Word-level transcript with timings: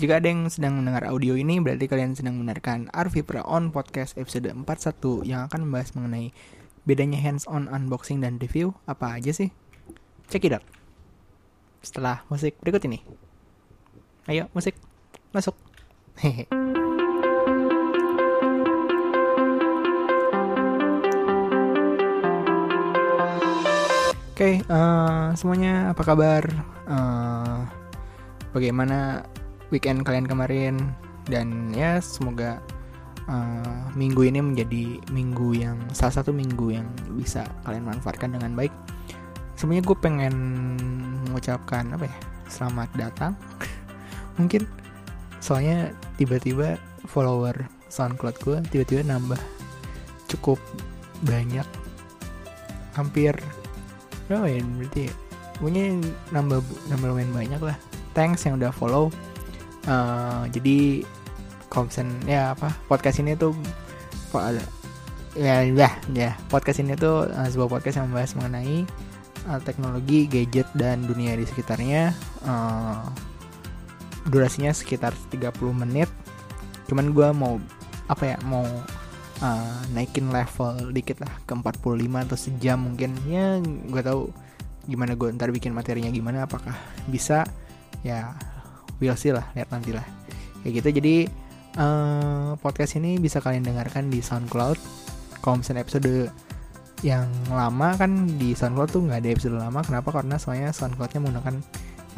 Jika 0.00 0.16
ada 0.16 0.32
yang 0.32 0.48
sedang 0.48 0.80
mendengar 0.80 1.04
audio 1.12 1.36
ini, 1.36 1.60
berarti 1.60 1.84
kalian 1.84 2.16
sedang 2.16 2.40
mendengarkan 2.40 2.88
Arvi 2.88 3.20
Pra 3.20 3.44
On 3.44 3.68
Podcast 3.68 4.16
episode 4.16 4.48
41 4.48 5.28
yang 5.28 5.44
akan 5.44 5.68
membahas 5.68 5.92
mengenai 5.92 6.32
bedanya 6.88 7.20
hands-on 7.20 7.68
unboxing 7.68 8.24
dan 8.24 8.40
review 8.40 8.72
apa 8.88 9.20
aja 9.20 9.28
sih? 9.28 9.52
Check 10.32 10.48
it 10.48 10.56
out. 10.56 10.64
Setelah 11.84 12.24
musik 12.32 12.56
berikut 12.64 12.80
ini. 12.88 13.04
Ayo, 14.24 14.48
musik. 14.56 14.72
Masuk. 15.36 15.52
Hehe. 16.16 16.48
Oke, 24.32 24.64
eh, 24.64 25.26
semuanya 25.36 25.92
apa 25.92 26.02
kabar? 26.08 26.48
Eh, 26.88 27.60
bagaimana 28.56 29.28
weekend 29.70 30.06
kalian 30.06 30.26
kemarin? 30.26 30.94
Dan 31.26 31.70
ya 31.74 32.02
semoga 32.02 32.58
eh, 33.26 33.78
minggu 33.94 34.26
ini 34.26 34.42
menjadi 34.42 34.98
minggu 35.14 35.56
yang 35.56 35.78
salah 35.94 36.22
satu 36.22 36.34
minggu 36.34 36.74
yang 36.74 36.86
bisa 37.14 37.46
kalian 37.66 37.86
manfaatkan 37.86 38.34
dengan 38.34 38.54
baik. 38.54 38.74
Sebenarnya 39.54 39.84
gue 39.86 39.98
pengen 39.98 40.34
mengucapkan 41.30 41.94
apa 41.94 42.04
ya? 42.06 42.16
Selamat 42.50 42.88
datang. 42.98 43.32
Mungkin 44.38 44.66
soalnya 45.40 45.96
tiba-tiba 46.20 46.76
follower 47.08 47.56
SoundCloud 47.88 48.36
gue 48.44 48.56
tiba-tiba 48.70 49.02
nambah 49.08 49.40
cukup 50.28 50.60
banyak 51.24 51.66
hampir 52.94 53.34
berapa 54.28 54.46
ya 54.46 54.62
berarti 54.62 55.00
ya? 55.08 55.12
pokoknya 55.58 55.84
nambah 56.30 56.60
nambah 56.92 57.06
lumayan 57.10 57.32
banyak 57.34 57.60
lah 57.60 57.76
thanks 58.14 58.46
yang 58.46 58.60
udah 58.60 58.70
follow 58.70 59.08
Eh, 59.90 60.42
jadi 60.54 61.02
komsen 61.66 62.22
ya 62.26 62.54
apa 62.54 62.70
podcast 62.86 63.22
ini 63.22 63.34
tuh 63.34 63.54
ya 65.38 65.62
ya 65.66 65.90
ya 66.14 66.30
podcast 66.50 66.82
ini 66.82 66.94
tuh 66.94 67.26
eh, 67.26 67.48
sebuah 67.50 67.66
podcast 67.78 67.98
yang 67.98 68.06
membahas 68.10 68.38
mengenai 68.38 68.86
eh, 69.50 69.60
teknologi 69.66 70.30
gadget 70.30 70.70
dan 70.78 71.02
dunia 71.02 71.34
di 71.34 71.42
sekitarnya. 71.42 72.14
Eh, 72.46 73.02
durasinya 74.30 74.70
sekitar 74.70 75.10
30 75.34 75.50
menit. 75.74 76.10
Cuman 76.86 77.10
gua 77.10 77.34
mau 77.34 77.58
apa 78.10 78.34
ya 78.34 78.36
mau 78.42 78.66
uh, 79.38 79.78
naikin 79.94 80.34
level 80.34 80.90
dikit 80.90 81.22
lah 81.22 81.30
ke 81.46 81.54
45 81.54 82.26
atau 82.26 82.36
sejam 82.36 82.78
mungkin. 82.82 83.14
Ya 83.30 83.62
gue 83.62 84.02
tahu 84.02 84.34
gimana 84.90 85.14
gue 85.14 85.30
ntar 85.38 85.54
bikin 85.54 85.70
materinya 85.70 86.10
gimana 86.10 86.44
apakah 86.44 86.74
bisa. 87.06 87.46
Ya 88.02 88.34
we'll 89.00 89.18
see 89.18 89.32
lah 89.34 89.48
lihat 89.56 89.72
nanti 89.72 89.96
lah 89.96 90.04
kayak 90.62 90.84
gitu 90.84 90.88
jadi 91.00 91.16
eh, 91.76 92.50
podcast 92.58 92.98
ini 92.98 93.20
bisa 93.20 93.38
kalian 93.38 93.66
dengarkan 93.66 94.10
di 94.10 94.18
SoundCloud. 94.18 94.78
Kalau 95.40 95.56
misalnya 95.60 95.86
episode 95.86 96.28
yang 97.00 97.28
lama 97.48 97.96
kan 97.96 98.28
di 98.36 98.52
SoundCloud 98.52 98.90
tuh 98.92 99.02
nggak 99.06 99.20
ada 99.24 99.30
episode 99.30 99.56
lama. 99.56 99.80
Kenapa? 99.80 100.10
Karena 100.12 100.36
soalnya 100.36 100.74
SoundCloudnya 100.74 101.20
menggunakan 101.22 101.56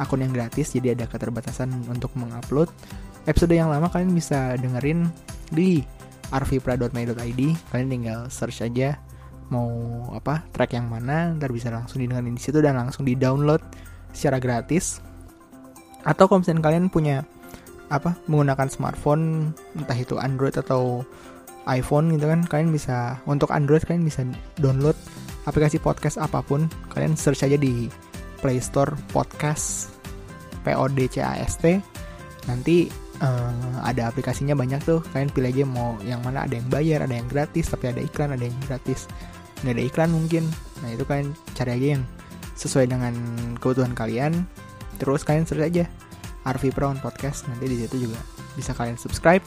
akun 0.01 0.25
yang 0.25 0.33
gratis 0.33 0.73
jadi 0.73 0.97
ada 0.97 1.05
keterbatasan 1.05 1.69
untuk 1.87 2.11
mengupload. 2.17 2.67
Episode 3.23 3.55
yang 3.55 3.71
lama 3.71 3.87
kalian 3.87 4.11
bisa 4.11 4.59
dengerin 4.59 5.07
di 5.53 5.85
arvipra.my.id 6.33 7.41
kalian 7.69 7.89
tinggal 7.93 8.19
search 8.27 8.65
aja 8.65 8.97
mau 9.53 9.69
apa 10.17 10.41
track 10.49 10.73
yang 10.73 10.89
mana 10.89 11.37
ntar 11.37 11.53
bisa 11.53 11.69
langsung 11.69 12.01
didengarin 12.01 12.33
di 12.33 12.41
situ 12.41 12.57
dan 12.57 12.73
langsung 12.73 13.05
di 13.05 13.13
download 13.13 13.61
secara 14.09 14.41
gratis 14.41 14.97
atau 16.03 16.27
kalau 16.27 16.43
misalnya 16.43 16.63
kalian 16.63 16.87
punya 16.91 17.23
apa 17.91 18.15
menggunakan 18.27 18.67
smartphone 18.71 19.53
entah 19.77 19.97
itu 19.97 20.17
Android 20.19 20.55
atau 20.55 21.03
iPhone 21.63 22.11
gitu 22.15 22.27
kan 22.27 22.43
kalian 22.43 22.75
bisa 22.75 23.19
untuk 23.23 23.51
Android 23.55 23.83
kalian 23.87 24.03
bisa 24.03 24.27
download 24.59 24.95
aplikasi 25.47 25.79
podcast 25.79 26.19
apa 26.19 26.43
pun. 26.43 26.67
Kalian 26.91 27.15
search 27.15 27.43
aja 27.43 27.55
di 27.59 27.87
Play 28.39 28.59
Store 28.59 28.91
podcast 29.15 29.91
P 30.63 30.75
O 30.75 30.87
D 30.87 31.07
C 31.07 31.23
A 31.23 31.39
S 31.39 31.59
T. 31.59 31.79
Nanti 32.47 32.87
eh, 33.23 33.77
ada 33.83 34.11
aplikasinya 34.11 34.55
banyak 34.55 34.83
tuh. 34.83 34.99
Kalian 35.11 35.31
pilih 35.31 35.51
aja 35.51 35.65
mau 35.67 35.95
yang 36.03 36.19
mana 36.23 36.47
ada 36.47 36.55
yang 36.55 36.67
bayar 36.67 37.07
ada 37.07 37.15
yang 37.15 37.27
gratis 37.27 37.71
tapi 37.71 37.91
ada 37.91 38.03
iklan 38.03 38.35
ada 38.35 38.43
yang 38.43 38.55
gratis. 38.67 39.07
Nggak 39.63 39.73
ada 39.79 39.83
iklan 39.83 40.09
mungkin. 40.11 40.43
Nah 40.83 40.89
itu 40.91 41.03
kalian 41.07 41.31
cari 41.55 41.71
aja 41.79 41.87
yang 41.99 42.03
sesuai 42.53 42.85
dengan 42.85 43.13
kebutuhan 43.57 43.97
kalian 43.97 44.45
terus 44.97 45.25
kalian 45.25 45.45
search 45.47 45.63
aja 45.63 45.85
Arvi 46.43 46.69
Brown 46.75 46.99
Podcast 46.99 47.47
nanti 47.47 47.71
di 47.71 47.77
situ 47.79 48.07
juga 48.09 48.19
bisa 48.55 48.75
kalian 48.75 48.99
subscribe. 48.99 49.43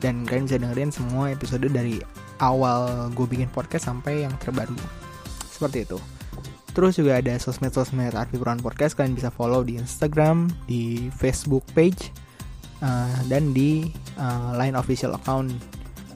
Dan 0.00 0.24
kalian 0.24 0.48
bisa 0.48 0.56
dengerin 0.56 0.88
semua 0.88 1.28
episode 1.28 1.68
dari 1.68 2.00
awal 2.40 3.12
gue 3.12 3.26
bikin 3.28 3.52
podcast 3.52 3.84
sampai 3.84 4.24
yang 4.24 4.32
terbaru. 4.40 4.72
Seperti 5.52 5.84
itu. 5.84 6.00
Terus 6.72 6.96
juga 6.96 7.20
ada 7.20 7.36
sosmed-sosmed 7.36 8.16
Arvi 8.16 8.40
Brown 8.40 8.64
Podcast 8.64 8.96
kalian 8.96 9.12
bisa 9.12 9.28
follow 9.28 9.60
di 9.60 9.76
Instagram 9.76 10.48
di 10.64 11.12
Facebook 11.12 11.66
page 11.76 12.08
uh, 12.80 13.20
dan 13.28 13.52
di 13.52 13.92
uh, 14.16 14.56
line 14.56 14.72
official 14.78 15.12
account. 15.12 15.52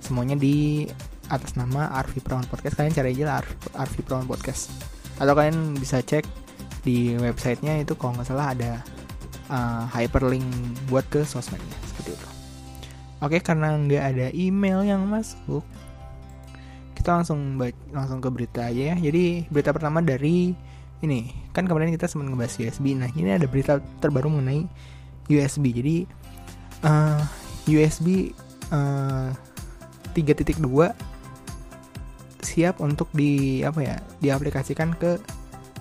Semuanya 0.01 0.39
di 0.41 0.89
atas 1.29 1.57
nama 1.61 1.93
Arvi 1.93 2.25
Brown 2.25 2.49
Podcast. 2.49 2.81
Kalian 2.81 2.95
cari 2.97 3.09
aja 3.21 3.45
Arvi, 3.77 4.01
Brown 4.01 4.25
Podcast. 4.25 4.73
Atau 5.21 5.37
kalian 5.37 5.77
bisa 5.77 6.01
cek 6.01 6.25
di 6.85 7.17
websitenya 7.17 7.81
itu 7.81 7.97
kalau 7.97 8.15
nggak 8.15 8.29
salah 8.29 8.53
ada 8.53 8.73
uh, 9.49 9.89
hyperlink 9.91 10.45
buat 10.93 11.05
ke 11.09 11.25
sosmednya 11.25 11.77
seperti 11.89 12.15
itu. 12.15 12.29
Oke 13.25 13.41
karena 13.41 13.73
nggak 13.73 14.05
ada 14.05 14.27
email 14.37 14.85
yang 14.85 15.01
masuk, 15.09 15.65
kita 16.93 17.21
langsung 17.21 17.57
langsung 17.91 18.21
ke 18.21 18.29
berita 18.29 18.69
aja 18.69 18.93
ya. 18.93 18.97
Jadi 19.01 19.49
berita 19.49 19.73
pertama 19.73 20.05
dari 20.05 20.53
ini 21.01 21.33
kan 21.57 21.65
kemarin 21.65 21.93
kita 21.93 22.05
sempat 22.05 22.29
ngebahas 22.29 22.55
USB. 22.61 22.97
Nah 22.97 23.09
ini 23.17 23.33
ada 23.33 23.49
berita 23.49 23.81
terbaru 24.01 24.29
mengenai 24.29 24.69
USB. 25.33 25.73
Jadi 25.73 25.97
uh, 26.85 27.21
USB 27.65 28.37
uh, 28.73 29.33
3.2 30.13 30.61
siap 32.45 32.79
untuk 32.85 33.09
di 33.11 33.65
apa 33.65 33.81
ya 33.81 33.97
diaplikasikan 34.21 34.95
ke 34.95 35.17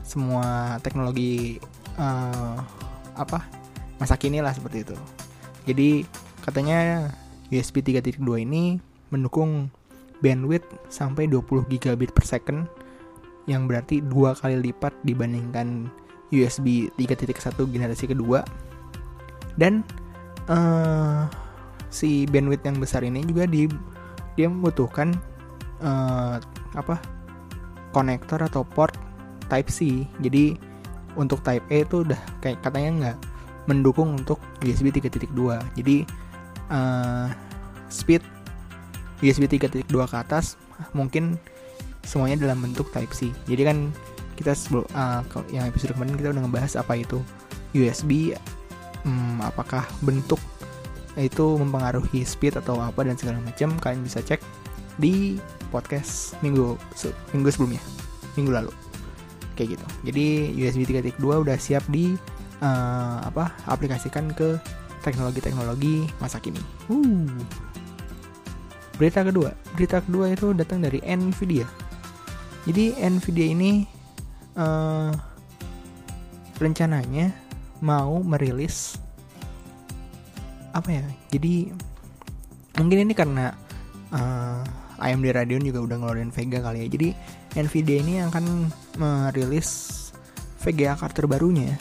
semua 0.04 0.78
teknologi 0.84 1.58
eh, 1.98 2.58
apa 3.16 3.40
masa 3.98 4.20
kini 4.20 4.44
lah 4.44 4.52
seperti 4.52 4.84
itu. 4.84 4.98
Jadi 5.64 5.90
katanya 6.44 7.10
USB 7.50 7.80
3.2 7.80 8.20
ini 8.44 8.78
mendukung 9.10 9.72
bandwidth 10.20 10.68
sampai 10.88 11.28
20 11.28 11.72
gigabit 11.72 12.12
per 12.12 12.26
second 12.28 12.68
yang 13.44 13.68
berarti 13.68 14.00
dua 14.00 14.32
kali 14.40 14.72
lipat 14.72 14.96
dibandingkan 15.04 15.92
USB 16.32 16.88
3.1 16.96 17.60
generasi 17.70 18.08
kedua 18.08 18.42
dan 19.60 19.84
eh, 20.48 21.24
si 21.94 22.26
bandwidth 22.26 22.66
yang 22.66 22.80
besar 22.80 23.06
ini 23.06 23.22
juga 23.28 23.46
di 23.46 23.70
dia 24.34 24.48
membutuhkan 24.50 25.14
eh, 25.84 26.36
apa 26.74 26.96
konektor 27.94 28.42
atau 28.42 28.66
port 28.66 28.96
Type 29.48 29.70
C. 29.70 30.08
Jadi 30.22 30.58
untuk 31.14 31.42
Type 31.46 31.66
A 31.70 31.78
itu 31.86 32.02
udah 32.06 32.20
kayak 32.42 32.62
katanya 32.66 32.92
nggak 32.92 33.18
mendukung 33.70 34.20
untuk 34.20 34.40
USB 34.64 34.92
3.2. 34.92 35.30
Jadi 35.80 36.04
eh, 36.72 37.28
speed 37.88 38.24
USB 39.24 39.48
3.2 39.48 39.88
ke 39.88 40.18
atas 40.20 40.60
mungkin 40.92 41.40
semuanya 42.04 42.44
dalam 42.50 42.60
bentuk 42.60 42.92
Type 42.92 43.14
C. 43.16 43.32
Jadi 43.48 43.62
kan 43.64 43.78
kita 44.36 44.52
sebelum 44.58 44.86
eh, 44.92 45.22
kalau 45.30 45.46
yang 45.54 45.66
episode 45.70 45.96
kemarin 45.96 46.18
kita 46.20 46.30
udah 46.34 46.44
ngebahas 46.44 46.74
apa 46.80 46.94
itu 47.00 47.20
USB, 47.74 48.36
hmm, 49.06 49.42
apakah 49.42 49.86
bentuk 50.06 50.42
itu 51.14 51.46
mempengaruhi 51.62 52.26
speed 52.26 52.58
atau 52.58 52.82
apa 52.82 53.06
dan 53.06 53.16
segala 53.16 53.38
macam. 53.42 53.78
Kalian 53.78 54.02
bisa 54.02 54.20
cek 54.20 54.42
di 54.98 55.38
podcast 55.74 56.38
minggu 56.46 56.78
minggu 57.34 57.50
sebelumnya, 57.50 57.82
minggu 58.38 58.54
lalu 58.54 58.83
kayak 59.54 59.78
gitu. 59.78 59.86
Jadi 60.10 60.26
USB 60.60 60.82
3.2 60.90 61.22
udah 61.22 61.58
siap 61.58 61.86
di 61.90 62.18
eh, 62.62 63.18
apa 63.24 63.54
aplikasikan 63.70 64.32
ke 64.34 64.58
teknologi-teknologi 65.04 66.08
masa 66.18 66.40
kini. 66.40 66.60
Uh. 66.88 67.28
Berita 68.96 69.26
kedua, 69.26 69.52
berita 69.74 70.00
kedua 70.06 70.32
itu 70.32 70.54
datang 70.56 70.80
dari 70.80 71.04
Nvidia. 71.04 71.68
Jadi 72.64 72.96
Nvidia 72.96 73.48
ini 73.52 73.72
eh, 74.56 75.12
rencananya 76.58 77.34
mau 77.84 78.24
merilis 78.24 78.96
apa 80.72 80.90
ya? 80.90 81.06
Jadi 81.34 81.74
mungkin 82.80 83.10
ini 83.10 83.14
karena 83.14 83.52
eh, 84.14 84.62
AMD 85.04 85.26
Radeon 85.36 85.68
juga 85.68 85.84
udah 85.84 85.96
ngeluarin 86.00 86.32
Vega 86.32 86.64
kali 86.64 86.86
ya. 86.86 86.88
Jadi 86.88 87.08
Nvidia 87.60 87.98
ini 88.00 88.14
akan 88.24 88.72
merilis 88.98 90.00
VGA 90.62 90.96
card 90.96 91.14
terbarunya 91.16 91.76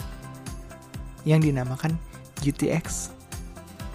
yang 1.22 1.38
dinamakan 1.38 1.94
GTX 2.42 3.14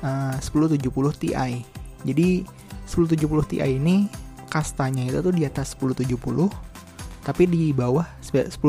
uh, 0.03 0.35
1070 0.39 0.87
Ti. 1.19 1.29
Jadi 2.07 2.27
1070 2.87 3.51
Ti 3.51 3.57
ini 3.67 4.07
kastanya 4.47 5.03
itu 5.03 5.19
tuh 5.19 5.35
di 5.35 5.43
atas 5.43 5.75
1070 5.75 6.15
tapi 7.27 7.43
di 7.43 7.75
bawah 7.75 8.07
1080 8.23 8.63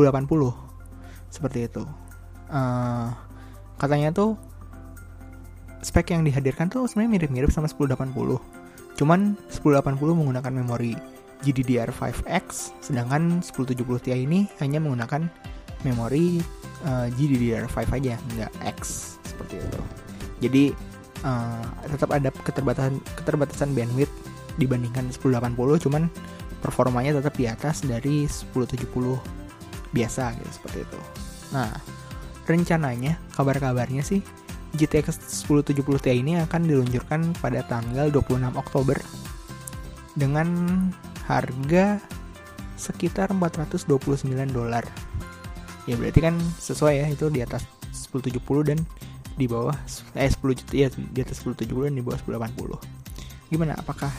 seperti 1.31 1.71
itu. 1.71 1.87
Uh, 2.51 3.15
katanya 3.79 4.11
tuh 4.11 4.35
spek 5.79 6.11
yang 6.11 6.27
dihadirkan 6.27 6.67
tuh 6.67 6.91
sebenarnya 6.91 7.23
mirip-mirip 7.23 7.51
sama 7.55 7.71
1080. 7.71 8.11
Cuman 8.99 9.39
1080 9.47 9.95
menggunakan 9.95 10.51
memori 10.51 10.99
GDDR5X, 11.47 12.75
sedangkan 12.83 13.41
1070 13.45 13.79
Ti 14.03 14.11
ini 14.15 14.51
hanya 14.59 14.83
menggunakan 14.83 15.31
memori 15.87 16.43
uh, 16.83 17.07
GDDR5 17.15 17.79
aja, 17.95 18.15
nggak 18.19 18.53
X 18.75 19.15
seperti 19.23 19.63
itu. 19.63 19.81
Jadi 20.43 20.65
uh, 21.23 21.67
tetap 21.87 22.11
ada 22.11 22.31
keterbatasan 22.31 22.99
keterbatasan 23.15 23.71
bandwidth 23.75 24.13
dibandingkan 24.59 25.07
1080, 25.15 25.85
cuman 25.87 26.11
performanya 26.59 27.23
tetap 27.23 27.39
di 27.39 27.47
atas 27.47 27.87
dari 27.87 28.27
1070 28.27 28.91
biasa 29.95 30.35
gitu 30.35 30.51
seperti 30.51 30.79
itu. 30.83 31.01
Nah, 31.55 31.71
rencananya 32.45 33.17
kabar-kabarnya 33.33 34.03
sih 34.03 34.21
GTX 34.77 35.23
1070 35.49 35.81
Ti 36.03 36.13
ini 36.13 36.37
akan 36.43 36.67
diluncurkan 36.67 37.33
pada 37.41 37.65
tanggal 37.65 38.13
26 38.13 38.53
Oktober 38.59 38.99
dengan 40.19 40.49
harga 41.29 42.01
sekitar 42.81 43.29
429 43.37 44.33
dolar. 44.49 44.89
Ya 45.85 46.01
berarti 46.01 46.25
kan 46.25 46.41
sesuai 46.57 47.05
ya 47.05 47.07
itu 47.13 47.29
di 47.29 47.45
atas 47.45 47.69
1070 47.93 48.41
dan 48.65 48.79
di 49.37 49.47
bawah 49.47 49.77
eh 50.17 50.27
10 50.27 50.41
juta 50.59 50.73
ya 50.75 50.89
di 50.91 51.21
atas 51.21 51.45
1070 51.45 51.93
dan 51.93 51.95
di 51.95 52.03
bawah 52.03 52.19
1080. 52.25 53.53
Gimana 53.53 53.77
apakah 53.77 54.11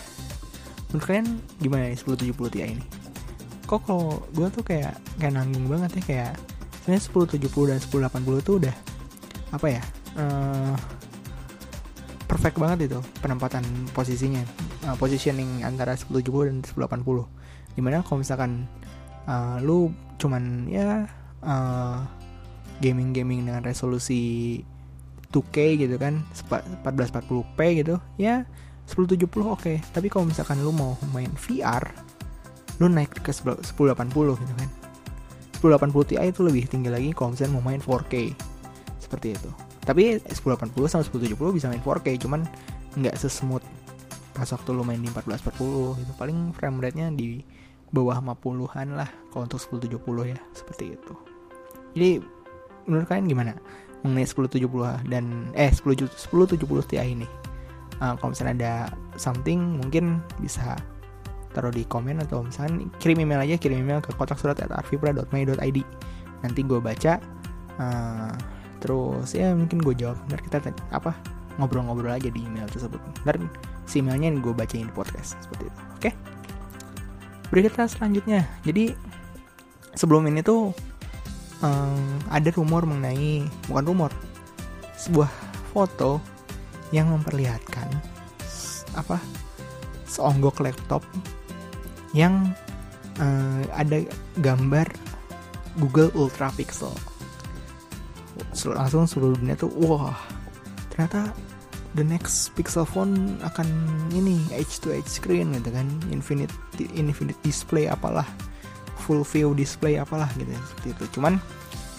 menurut 0.93 1.05
kalian 1.05 1.27
gimana 1.57 1.89
nih 1.89 1.97
1070 1.97 2.53
Ti 2.53 2.59
ini? 2.65 2.85
Kok 3.65 3.81
kalau 3.85 4.21
gue 4.33 4.47
tuh 4.49 4.63
kayak 4.65 4.97
kayak 5.17 5.33
nanggung 5.33 5.69
banget 5.69 6.01
ya 6.01 6.03
kayak 6.05 6.31
sebenarnya 6.85 7.03
1070 7.37 7.69
dan 7.69 7.79
1080 8.21 8.45
tuh 8.47 8.55
udah 8.61 8.75
apa 9.53 9.67
ya? 9.69 9.83
Uh, 10.17 10.73
perfect 12.29 12.61
banget 12.61 12.93
itu 12.93 12.99
penempatan 13.25 13.65
posisinya. 13.89 14.45
Uh, 14.85 14.93
positioning 15.01 15.65
antara 15.65 15.97
1070 15.97 16.53
dan 16.53 16.57
1080 16.61 17.25
di 17.73 17.81
mana 17.81 18.05
kalau 18.05 18.21
misalkan 18.21 18.69
uh, 19.25 19.57
lu 19.59 19.89
cuman 20.21 20.69
ya 20.69 21.09
uh, 21.41 22.05
gaming 22.79 23.11
gaming 23.11 23.49
dengan 23.49 23.65
resolusi 23.65 24.61
2K 25.33 25.57
gitu 25.77 25.95
kan 25.97 26.21
1440p 26.33 27.59
gitu 27.81 27.95
ya 28.21 28.45
1070 28.89 29.25
oke. 29.25 29.61
Okay. 29.61 29.77
tapi 29.93 30.09
kalau 30.09 30.29
misalkan 30.29 30.61
lu 30.61 30.73
mau 30.73 30.97
main 31.13 31.29
VR 31.33 31.85
lu 32.79 32.87
naik 32.87 33.25
ke 33.25 33.33
1080 33.33 33.73
gitu 34.39 34.53
kan. 34.55 34.69
1080 35.59 35.91
Ti 36.07 36.15
itu 36.23 36.39
lebih 36.39 36.71
tinggi 36.71 36.87
lagi 36.87 37.11
kalau 37.11 37.35
misalnya 37.35 37.59
mau 37.59 37.63
main 37.67 37.83
4K 37.83 38.31
seperti 39.03 39.35
itu 39.35 39.68
tapi 39.89 40.21
1080 40.21 40.69
sama 40.85 41.01
1070 41.01 41.57
bisa 41.57 41.65
main 41.65 41.81
4K 41.81 42.21
cuman 42.21 42.45
nggak 42.93 43.17
sesmooth 43.17 43.65
pas 44.37 44.45
waktu 44.45 44.69
lu 44.69 44.85
main 44.85 45.01
di 45.01 45.09
1440 45.09 46.05
gitu. 46.05 46.11
Paling 46.13 46.53
frame 46.53 46.77
rate 46.77 46.95
nya 47.01 47.09
di 47.09 47.41
bawah 47.89 48.21
50-an 48.21 48.93
lah 48.93 49.09
kalau 49.33 49.49
untuk 49.49 49.57
1070 49.57 49.97
ya 50.29 50.37
seperti 50.53 50.93
itu. 50.93 51.13
Jadi 51.97 52.11
menurut 52.85 53.09
kalian 53.09 53.25
gimana 53.25 53.51
mengenai 54.05 54.29
1070 54.29 55.09
dan 55.09 55.49
eh 55.57 55.73
10 55.73 56.05
1070 56.05 56.61
Ti 56.85 57.01
ini? 57.01 57.25
Uh, 57.99 58.15
kalau 58.15 58.31
misalnya 58.31 58.53
ada 58.55 58.73
something 59.19 59.81
mungkin 59.81 60.23
bisa 60.39 60.77
taruh 61.51 61.73
di 61.73 61.83
komen 61.83 62.21
atau 62.23 62.45
misalnya 62.45 62.87
kirim 63.01 63.25
email 63.25 63.41
aja 63.41 63.57
kirim 63.57 63.81
email 63.83 63.99
ke 63.99 64.13
kotak 64.15 64.37
surat 64.37 64.55
at 64.61 64.71
nanti 66.39 66.63
gue 66.63 66.79
baca 66.79 67.19
uh, 67.83 68.31
terus 68.79 69.35
ya 69.35 69.51
mungkin 69.55 69.83
gue 69.83 69.95
jawab. 69.95 70.17
Ntar 70.31 70.39
kita 70.43 70.57
apa 70.91 71.15
ngobrol-ngobrol 71.59 72.15
aja 72.15 72.31
di 72.31 72.39
email 72.43 72.67
tersebut. 72.71 72.99
Ntar 73.27 73.39
si 73.85 73.99
emailnya 73.99 74.31
gue 74.39 74.53
bacain 74.55 74.87
di 74.87 74.93
podcast 74.95 75.35
seperti 75.43 75.67
itu. 75.67 75.79
Oke? 75.95 75.99
Okay? 75.99 76.13
berikutnya 77.49 77.89
selanjutnya. 77.89 78.41
Jadi 78.63 78.93
sebelum 79.97 80.29
ini 80.29 80.45
tuh 80.45 80.71
um, 81.65 82.03
ada 82.29 82.49
rumor 82.53 82.85
mengenai 82.85 83.45
bukan 83.67 83.85
rumor 83.85 84.11
sebuah 84.95 85.29
foto 85.73 86.21
yang 86.89 87.13
memperlihatkan 87.13 87.89
apa 88.97 89.21
seonggok 90.09 90.65
laptop 90.65 91.05
yang 92.17 92.49
uh, 93.21 93.61
ada 93.77 94.01
gambar 94.41 94.89
Google 95.77 96.09
Ultra 96.17 96.49
Pixel 96.57 96.93
langsung 98.73 99.05
seluruh 99.05 99.37
dunia 99.37 99.55
tuh 99.55 99.71
wah 99.83 100.15
ternyata 100.91 101.31
the 101.97 102.05
next 102.05 102.53
Pixel 102.53 102.85
phone 102.85 103.41
akan 103.41 103.65
ini 104.13 104.37
H 104.53 104.83
to 104.85 104.93
H 104.93 105.21
screen 105.21 105.55
gitu 105.57 105.73
kan. 105.73 105.87
Infinite 106.13 106.53
infinite 106.93 107.37
display 107.41 107.89
apalah 107.89 108.25
full 109.01 109.25
view 109.25 109.57
display 109.57 109.97
apalah 109.97 110.29
gitu 110.37 110.51
seperti 110.53 110.87
itu. 110.93 111.05
Cuman 111.17 111.41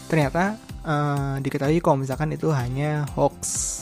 ternyata 0.06 0.54
uh, 0.86 1.36
diketahui 1.42 1.82
kalau 1.82 2.02
misalkan 2.02 2.30
itu 2.34 2.50
hanya 2.54 3.06
hoax. 3.18 3.78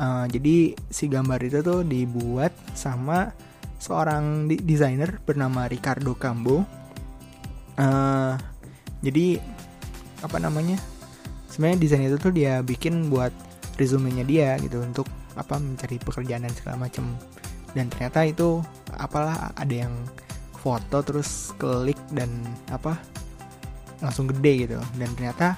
Uh, 0.00 0.26
jadi 0.26 0.74
si 0.90 1.06
gambar 1.06 1.38
itu 1.44 1.62
tuh 1.62 1.86
dibuat 1.86 2.50
sama 2.74 3.30
seorang 3.78 4.50
desainer 4.50 5.22
bernama 5.22 5.70
Ricardo 5.70 6.18
Cambo. 6.18 6.66
Uh, 7.78 8.34
jadi 9.02 9.38
apa 10.22 10.38
namanya 10.38 10.78
sebenarnya 11.52 11.78
desain 11.84 12.08
itu 12.08 12.16
tuh 12.16 12.32
dia 12.32 12.64
bikin 12.64 13.12
buat 13.12 13.30
resume-nya 13.76 14.24
dia 14.24 14.56
gitu 14.64 14.80
untuk 14.80 15.04
apa 15.36 15.60
mencari 15.60 16.00
pekerjaan 16.00 16.48
dan 16.48 16.52
segala 16.56 16.88
macam 16.88 17.04
dan 17.76 17.92
ternyata 17.92 18.24
itu 18.24 18.64
apalah 18.96 19.52
ada 19.56 19.88
yang 19.88 19.92
foto 20.60 21.04
terus 21.04 21.52
klik 21.60 21.98
dan 22.12 22.28
apa 22.72 22.96
langsung 24.00 24.28
gede 24.28 24.68
gitu 24.68 24.78
dan 24.96 25.08
ternyata 25.16 25.56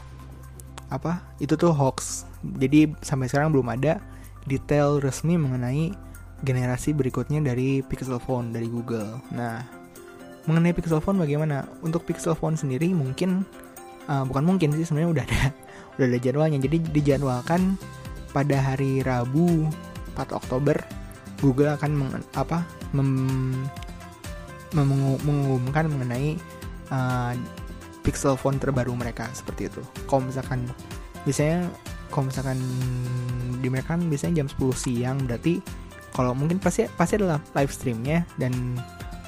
apa 0.91 1.23
itu 1.39 1.55
tuh 1.55 1.75
hoax 1.75 2.29
jadi 2.61 2.93
sampai 3.01 3.27
sekarang 3.27 3.51
belum 3.55 3.73
ada 3.73 3.99
detail 4.45 5.01
resmi 5.01 5.41
mengenai 5.41 5.97
generasi 6.45 6.93
berikutnya 6.93 7.41
dari 7.41 7.81
Pixel 7.81 8.21
Phone 8.21 8.53
dari 8.53 8.69
Google. 8.69 9.25
Nah, 9.33 9.65
mengenai 10.45 10.77
Pixel 10.77 11.01
Phone 11.01 11.17
bagaimana? 11.17 11.65
Untuk 11.81 12.05
Pixel 12.05 12.37
Phone 12.37 12.55
sendiri 12.61 12.93
mungkin 12.93 13.49
uh, 14.09 14.25
bukan 14.27 14.45
mungkin 14.45 14.73
sih 14.75 14.87
sebenarnya 14.87 15.11
udah 15.11 15.25
ada 15.25 15.41
udah 15.99 16.07
ada 16.11 16.19
jadwalnya. 16.19 16.59
Jadi 16.61 16.77
dijadwalkan 16.93 17.77
pada 18.35 18.57
hari 18.59 19.01
Rabu 19.05 19.71
4 20.19 20.35
Oktober 20.35 20.77
Google 21.39 21.77
akan 21.77 21.91
meng, 21.95 22.11
apa 22.35 22.67
mem, 22.97 23.11
mengumumkan 24.75 25.87
mengenai 25.87 26.41
uh, 26.91 27.33
Pixel 28.05 28.37
phone 28.37 28.61
terbaru 28.61 28.93
mereka 28.93 29.31
seperti 29.33 29.73
itu. 29.73 29.81
Kalau 30.05 30.29
misalkan 30.29 30.69
biasanya 31.25 31.73
kalau 32.13 32.29
misalkan 32.29 32.61
di 33.59 33.69
mereka 33.73 33.97
kan 33.97 34.07
biasanya 34.07 34.45
jam 34.45 34.49
10 34.53 34.77
siang 34.77 35.17
berarti 35.25 35.59
kalau 36.15 36.37
mungkin 36.37 36.61
pasti 36.63 36.87
pasti 36.95 37.19
adalah 37.19 37.41
live 37.57 37.73
streamnya 37.73 38.23
dan 38.39 38.53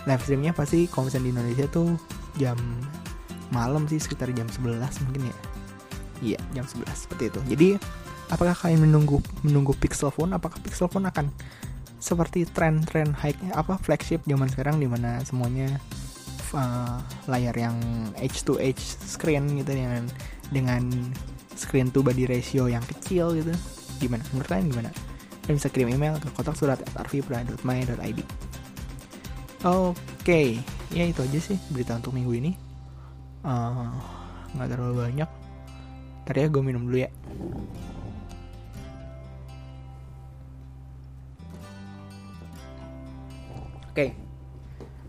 live 0.06 0.23
streamnya 0.23 0.52
pasti 0.54 0.87
kalau 0.87 1.09
misalnya 1.11 1.25
di 1.26 1.33
Indonesia 1.35 1.66
tuh 1.73 1.88
jam 2.38 2.54
malam 3.50 3.86
sih 3.86 4.00
sekitar 4.00 4.32
jam 4.34 4.48
11 4.48 4.82
mungkin 5.06 5.22
ya. 5.30 5.36
Iya. 6.34 6.40
Jam 6.56 6.64
11 6.64 6.86
seperti 6.92 7.24
itu. 7.30 7.40
Jadi 7.52 7.68
apakah 8.32 8.56
kalian 8.56 8.88
menunggu 8.88 9.22
menunggu 9.46 9.76
Pixel 9.76 10.10
Phone? 10.10 10.34
Apakah 10.34 10.58
Pixel 10.62 10.90
Phone 10.90 11.06
akan 11.06 11.30
seperti 11.96 12.44
tren-tren 12.46 13.16
high 13.16 13.34
apa 13.56 13.80
flagship 13.80 14.22
zaman 14.28 14.46
sekarang 14.52 14.76
di 14.78 14.86
mana 14.86 15.18
semuanya 15.24 15.80
uh, 16.52 17.00
layar 17.26 17.56
yang 17.56 17.76
H 18.20 18.46
to 18.46 18.60
H 18.60 19.00
screen 19.02 19.58
gitu 19.58 19.72
dengan 19.74 20.04
dengan 20.52 20.82
screen 21.56 21.90
to 21.90 22.04
body 22.04 22.28
ratio 22.28 22.68
yang 22.68 22.84
kecil 22.84 23.34
gitu? 23.34 23.52
Gimana? 23.98 24.22
Menurut 24.32 24.48
kalian 24.48 24.66
gimana? 24.68 24.90
Kalian 25.46 25.56
bisa 25.62 25.70
kirim 25.72 25.88
email 25.94 26.18
ke 26.18 26.28
kotak 26.34 26.58
surat 26.58 26.78
arvipra.my.id 26.98 28.20
oke. 29.66 29.96
Okay. 30.22 30.62
ya 30.94 31.02
itu 31.06 31.22
aja 31.22 31.38
sih 31.42 31.58
berita 31.74 31.98
untuk 31.98 32.14
minggu 32.14 32.32
ini 32.38 32.52
nggak 33.46 34.66
uh, 34.66 34.72
terlalu 34.74 34.94
banyak 35.06 35.30
Ntar 36.26 36.34
ya 36.42 36.46
gue 36.50 36.62
minum 36.62 36.82
dulu 36.90 36.98
ya 37.06 37.10
Oke. 43.96 44.12
Okay. 44.12 44.20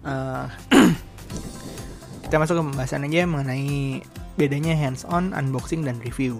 Uh, 0.07 0.47
eh, 0.71 0.95
kita 2.23 2.39
masuk 2.39 2.55
ke 2.55 2.63
pembahasan 2.63 3.03
aja 3.03 3.27
mengenai 3.27 3.99
bedanya 4.39 4.79
hands-on, 4.79 5.35
unboxing 5.35 5.83
dan 5.83 5.99
review. 5.99 6.39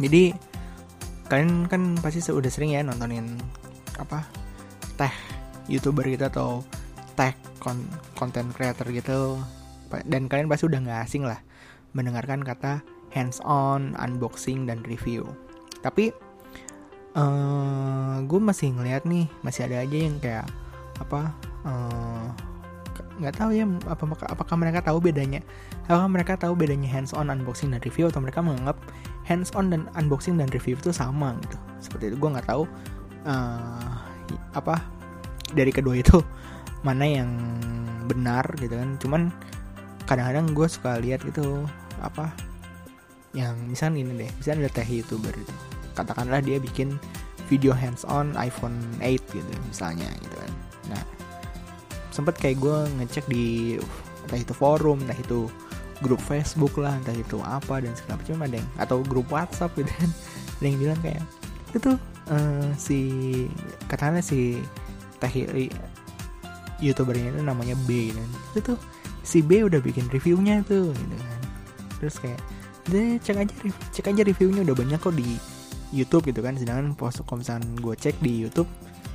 Jadi 0.00 0.32
kalian 1.28 1.68
kan 1.68 2.00
pasti 2.00 2.24
sudah 2.24 2.48
sering 2.48 2.72
ya 2.72 2.80
nontonin 2.80 3.36
apa 4.00 4.24
teh 4.96 5.12
youtuber 5.68 6.08
gitu 6.08 6.32
atau 6.32 6.64
tech 7.12 7.36
content 8.16 8.48
creator 8.56 8.88
gitu 8.88 9.36
dan 10.02 10.26
kalian 10.26 10.50
pasti 10.50 10.66
udah 10.66 10.80
nggak 10.82 11.00
asing 11.06 11.22
lah 11.22 11.38
mendengarkan 11.94 12.42
kata 12.42 12.82
hands 13.14 13.38
on, 13.46 13.94
unboxing 13.94 14.66
dan 14.66 14.82
review. 14.82 15.22
Tapi 15.80 16.10
uh, 17.14 17.22
eh, 17.22 18.16
gue 18.26 18.40
masih 18.42 18.74
ngeliat 18.74 19.06
nih 19.06 19.30
masih 19.46 19.70
ada 19.70 19.86
aja 19.86 19.96
yang 19.96 20.18
kayak 20.18 20.46
apa 20.98 21.30
uh, 21.66 22.26
nggak 23.14 23.34
tahu 23.38 23.54
ya 23.54 23.66
apa 23.86 24.02
apakah 24.26 24.56
mereka 24.58 24.82
tahu 24.82 24.98
bedanya 24.98 25.38
apakah 25.86 26.10
mereka 26.10 26.34
tahu 26.34 26.58
bedanya 26.58 26.90
hands 26.90 27.14
on 27.14 27.30
unboxing 27.30 27.70
dan 27.70 27.78
review 27.86 28.10
atau 28.10 28.18
mereka 28.18 28.42
menganggap 28.42 28.74
hands 29.22 29.54
on 29.54 29.70
dan 29.70 29.86
unboxing 29.94 30.34
dan 30.34 30.50
review 30.50 30.74
itu 30.74 30.90
sama 30.90 31.38
gitu. 31.46 31.56
Seperti 31.78 32.10
itu 32.10 32.16
gue 32.18 32.30
nggak 32.34 32.48
tahu 32.50 32.66
uh, 33.26 33.94
apa 34.54 34.82
dari 35.54 35.70
kedua 35.70 35.94
itu 35.94 36.18
mana 36.86 37.06
yang 37.06 37.30
benar 38.10 38.44
gitu 38.58 38.74
kan. 38.74 38.98
Cuman 38.98 39.22
kadang-kadang 40.04 40.52
gue 40.52 40.66
suka 40.68 41.00
lihat 41.00 41.24
gitu 41.24 41.64
apa 42.00 42.28
yang 43.34 43.56
misalnya 43.66 44.04
ini 44.04 44.12
deh 44.24 44.30
misalnya 44.38 44.68
ada 44.68 44.72
teh 44.80 44.88
youtuber 44.88 45.32
gitu. 45.34 45.54
Katakanlah 45.94 46.42
dia 46.42 46.58
bikin 46.58 46.98
video 47.50 47.74
hands 47.74 48.06
on 48.06 48.32
iPhone 48.38 48.76
8 49.02 49.18
gitu 49.34 49.52
misalnya 49.68 50.08
gitu 50.22 50.36
kan. 50.38 50.52
Nah 50.94 51.02
sempet 52.14 52.38
kayak 52.38 52.62
gue 52.62 52.76
ngecek 53.00 53.24
di 53.26 53.76
entah 54.24 54.38
itu 54.38 54.54
forum 54.54 55.02
entah 55.02 55.18
itu 55.18 55.50
grup 56.02 56.22
Facebook 56.22 56.74
lah 56.78 56.94
entah 56.94 57.14
itu 57.14 57.38
apa 57.42 57.82
dan 57.82 57.92
segala 57.98 58.22
macam 58.22 58.44
ada 58.44 58.56
yang 58.58 58.68
atau 58.78 58.96
grup 59.02 59.26
WhatsApp 59.32 59.74
gitu 59.74 59.90
kan. 59.90 60.10
Ada 60.54 60.66
yang 60.70 60.78
bilang 60.78 61.00
kayak 61.02 61.22
itu 61.74 61.90
uh, 62.30 62.68
si 62.78 63.00
katanya 63.90 64.22
si 64.22 64.62
teh 65.18 65.34
youtubernya 66.78 67.34
itu 67.34 67.42
namanya 67.42 67.74
B 67.84 68.14
gitu. 68.14 68.22
itu 68.54 68.60
tuh 68.74 68.78
si 69.24 69.40
B 69.40 69.64
udah 69.64 69.80
bikin 69.80 70.06
reviewnya 70.12 70.60
tuh 70.68 70.92
gitu 70.92 71.16
kan. 71.16 71.40
Terus 71.98 72.16
kayak 72.20 72.40
deh 72.92 73.16
cek 73.16 73.36
aja 73.40 73.54
cek 73.96 74.06
aja 74.12 74.22
reviewnya 74.28 74.60
udah 74.60 74.76
banyak 74.76 75.00
kok 75.00 75.16
di 75.16 75.40
YouTube 75.90 76.28
gitu 76.28 76.44
kan. 76.44 76.54
Sedangkan 76.60 76.92
post 76.92 77.24
misalnya 77.24 77.64
gue 77.80 77.94
cek 77.96 78.20
di 78.20 78.44
YouTube 78.44 78.68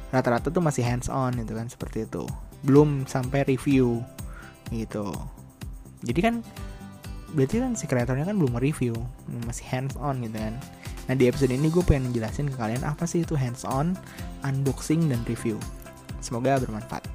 rata-rata 0.10 0.50
tuh 0.50 0.66
masih 0.66 0.82
hands 0.82 1.06
on 1.06 1.38
gitu 1.38 1.54
kan 1.54 1.70
seperti 1.70 2.10
itu. 2.10 2.26
Belum 2.66 3.06
sampai 3.06 3.46
review 3.46 4.02
gitu. 4.74 5.14
Jadi 6.02 6.20
kan 6.20 6.36
berarti 7.30 7.62
kan 7.62 7.78
si 7.78 7.86
kreatornya 7.86 8.26
kan 8.26 8.34
belum 8.42 8.58
review 8.58 8.98
masih 9.46 9.70
hands 9.70 9.94
on 10.02 10.26
gitu 10.26 10.42
kan. 10.42 10.58
Nah 11.06 11.14
di 11.14 11.30
episode 11.30 11.54
ini 11.54 11.70
gue 11.70 11.86
pengen 11.86 12.10
jelasin 12.10 12.50
ke 12.50 12.58
kalian 12.58 12.82
apa 12.82 13.06
sih 13.06 13.22
itu 13.22 13.38
hands 13.38 13.62
on 13.62 13.94
unboxing 14.42 15.06
dan 15.14 15.22
review. 15.30 15.62
Semoga 16.26 16.58
bermanfaat. 16.58 17.06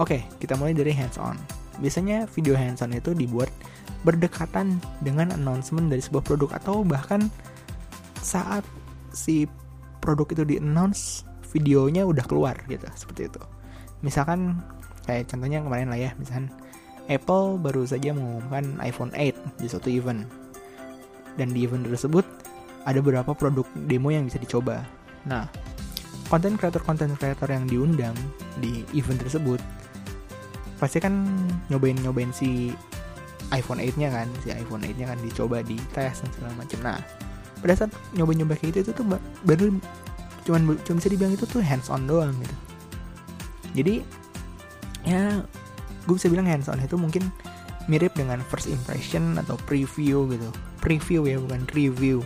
Oke 0.00 0.24
kita 0.40 0.56
mulai 0.56 0.72
dari 0.72 0.96
hands 0.96 1.20
on 1.20 1.36
biasanya 1.80 2.24
video 2.32 2.56
hands 2.56 2.80
on 2.80 2.94
itu 2.94 3.12
dibuat 3.12 3.52
berdekatan 4.02 4.78
dengan 5.02 5.34
announcement 5.34 5.90
dari 5.90 6.02
sebuah 6.02 6.24
produk 6.24 6.50
atau 6.56 6.86
bahkan 6.86 7.28
saat 8.22 8.62
si 9.12 9.46
produk 10.02 10.26
itu 10.30 10.42
di 10.46 10.56
announce 10.62 11.26
videonya 11.50 12.04
udah 12.04 12.24
keluar 12.28 12.54
gitu 12.68 12.84
seperti 12.94 13.32
itu. 13.32 13.42
Misalkan 14.04 14.60
kayak 15.08 15.30
contohnya 15.30 15.62
kemarin 15.62 15.88
lah 15.88 15.98
ya 15.98 16.10
misalkan 16.18 16.52
Apple 17.06 17.62
baru 17.62 17.86
saja 17.86 18.10
mengumumkan 18.10 18.76
iPhone 18.82 19.14
8 19.14 19.62
di 19.62 19.66
suatu 19.70 19.88
event. 19.90 20.26
Dan 21.36 21.52
di 21.52 21.68
event 21.68 21.84
tersebut 21.84 22.24
ada 22.86 22.98
beberapa 23.02 23.36
produk 23.36 23.66
demo 23.86 24.08
yang 24.10 24.26
bisa 24.26 24.40
dicoba. 24.40 24.82
Nah 25.26 25.46
konten 26.26 26.58
kreator 26.58 26.82
konten 26.82 27.14
kreator 27.14 27.46
yang 27.46 27.70
diundang 27.70 28.14
di 28.58 28.82
event 28.94 29.22
tersebut 29.22 29.62
pasti 30.76 31.00
kan 31.00 31.24
nyobain 31.72 31.96
nyobain 32.00 32.30
si 32.32 32.72
iPhone 33.54 33.80
8 33.80 33.96
nya 33.96 34.08
kan 34.10 34.28
si 34.42 34.52
iPhone 34.52 34.82
8 34.82 34.98
nya 34.98 35.06
kan 35.08 35.18
dicoba 35.22 35.62
di 35.62 35.78
tes 35.94 36.20
dan 36.20 36.30
segala 36.34 36.52
macam 36.58 36.78
nah 36.82 36.98
pada 37.60 37.72
saat 37.72 37.92
nyoba-nyoba 38.12 38.54
kayak 38.58 38.76
gitu 38.76 38.90
itu 38.90 38.92
tuh 38.92 39.06
baru 39.48 39.72
cuman 40.46 40.78
cuma 40.86 40.96
bisa 41.02 41.10
dibilang 41.10 41.34
itu 41.34 41.44
tuh 41.48 41.58
hands 41.58 41.90
on 41.90 42.06
doang 42.06 42.30
gitu. 42.38 42.56
Jadi 43.74 43.94
ya 45.02 45.42
gue 46.06 46.14
bisa 46.14 46.30
bilang 46.30 46.46
hands 46.46 46.70
on 46.70 46.78
itu 46.78 46.94
mungkin 46.94 47.26
mirip 47.90 48.14
dengan 48.14 48.38
first 48.46 48.70
impression 48.70 49.34
atau 49.40 49.58
preview 49.66 50.30
gitu. 50.30 50.48
Preview 50.78 51.26
ya 51.26 51.42
bukan 51.42 51.66
review. 51.74 52.22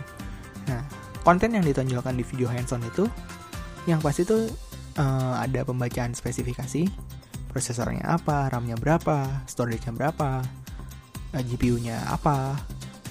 Nah 0.69 0.85
konten 1.25 1.57
yang 1.57 1.65
ditonjolkan 1.65 2.13
di 2.13 2.23
video 2.27 2.45
hands 2.45 2.69
on 2.75 2.85
itu 2.85 3.09
yang 3.89 3.97
pasti 3.97 4.21
tuh 4.21 4.45
uh, 5.01 5.41
ada 5.41 5.65
pembacaan 5.65 6.13
spesifikasi 6.13 6.85
prosesornya 7.51 8.07
apa 8.07 8.47
RAM-nya 8.47 8.79
berapa 8.79 9.43
storage-nya 9.45 9.91
berapa 9.91 10.39
eh, 11.35 11.43
GPU-nya 11.43 12.07
apa 12.07 12.55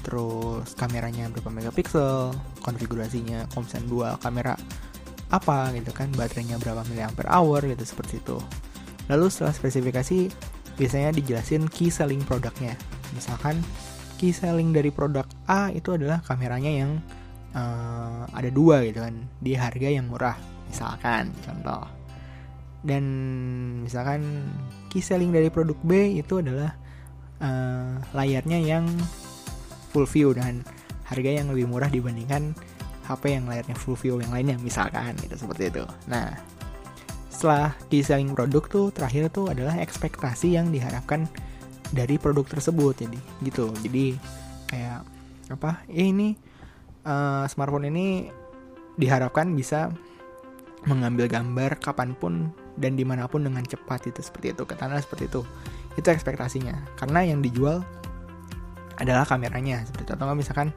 terus 0.00 0.72
kameranya 0.80 1.28
berapa 1.28 1.52
megapiksel 1.52 2.32
konfigurasinya 2.64 3.44
komsen 3.52 3.84
dua 3.84 4.16
kamera 4.24 4.56
apa 5.30 5.70
gitu 5.76 5.94
kan 5.94 6.10
baterainya 6.16 6.58
berapa 6.58 6.82
miliampere 6.90 7.30
hour 7.30 7.62
gitu 7.62 7.84
seperti 7.86 8.18
itu. 8.18 8.38
Lalu 9.06 9.30
setelah 9.30 9.54
spesifikasi 9.54 10.18
biasanya 10.74 11.14
dijelasin 11.14 11.70
key 11.70 11.92
selling 11.92 12.24
produknya. 12.26 12.74
Misalkan 13.14 13.62
key 14.18 14.34
selling 14.34 14.74
dari 14.74 14.90
produk 14.90 15.28
A 15.46 15.70
itu 15.70 15.94
adalah 15.94 16.18
kameranya 16.26 16.70
yang 16.70 16.98
uh, 17.54 18.26
ada 18.34 18.50
dua 18.50 18.82
gitu 18.82 19.02
kan 19.06 19.14
di 19.38 19.54
harga 19.54 19.86
yang 19.86 20.10
murah. 20.10 20.34
Misalkan 20.66 21.30
contoh 21.46 21.99
dan 22.80 23.04
misalkan 23.84 24.48
key 24.88 25.04
selling 25.04 25.32
dari 25.32 25.52
produk 25.52 25.76
B 25.84 26.16
itu 26.16 26.40
adalah 26.40 26.72
uh, 27.44 28.00
layarnya 28.16 28.58
yang 28.60 28.88
full 29.92 30.08
view 30.08 30.32
dan 30.32 30.64
harga 31.04 31.30
yang 31.42 31.50
lebih 31.50 31.66
murah 31.68 31.90
dibandingkan 31.90 32.54
HP 33.04 33.36
yang 33.36 33.44
layarnya 33.50 33.74
full 33.74 33.98
view 33.98 34.22
yang 34.22 34.30
lainnya 34.30 34.56
misalkan 34.62 35.12
gitu 35.18 35.34
seperti 35.34 35.74
itu. 35.74 35.84
Nah, 36.06 36.30
setelah 37.28 37.74
di 37.90 38.00
selling 38.00 38.32
produk 38.32 38.64
tuh 38.70 38.86
terakhir 38.94 39.32
tuh 39.34 39.50
adalah 39.50 39.76
ekspektasi 39.82 40.54
yang 40.54 40.70
diharapkan 40.70 41.26
dari 41.90 42.16
produk 42.16 42.46
tersebut 42.46 43.02
jadi 43.02 43.20
gitu. 43.42 43.74
Jadi 43.82 44.14
kayak 44.70 45.02
apa? 45.50 45.82
Eh, 45.90 46.14
ini 46.14 46.38
uh, 47.02 47.44
smartphone 47.50 47.90
ini 47.90 48.30
diharapkan 48.94 49.50
bisa 49.56 49.90
mengambil 50.86 51.26
gambar 51.26 51.82
kapan 51.82 52.14
pun 52.14 52.54
dan 52.78 52.94
di 52.94 53.02
mana 53.02 53.26
pun 53.26 53.42
dengan 53.42 53.64
cepat 53.64 54.06
itu 54.06 54.20
seperti 54.22 54.54
itu 54.54 54.62
katakanlah 54.62 55.02
seperti 55.02 55.26
itu. 55.26 55.42
Itu 55.98 56.08
ekspektasinya. 56.10 56.94
Karena 56.94 57.26
yang 57.26 57.42
dijual 57.42 57.82
adalah 59.00 59.26
kameranya 59.26 59.82
seperti 59.88 60.10
itu. 60.10 60.12
Atau 60.14 60.34
misalkan 60.36 60.68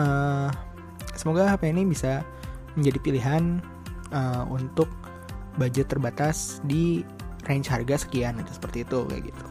uh, 0.00 0.50
Semoga 1.18 1.50
HP 1.50 1.74
ini 1.74 1.82
bisa 1.82 2.22
menjadi 2.78 2.98
pilihan 3.02 3.58
uh, 4.14 4.46
untuk 4.46 4.86
budget 5.58 5.90
terbatas 5.90 6.62
di 6.62 7.02
range 7.50 7.66
harga 7.66 8.06
sekian 8.06 8.38
itu 8.38 8.54
seperti 8.54 8.86
itu 8.86 9.02
kayak 9.10 9.34
gitu. 9.34 9.46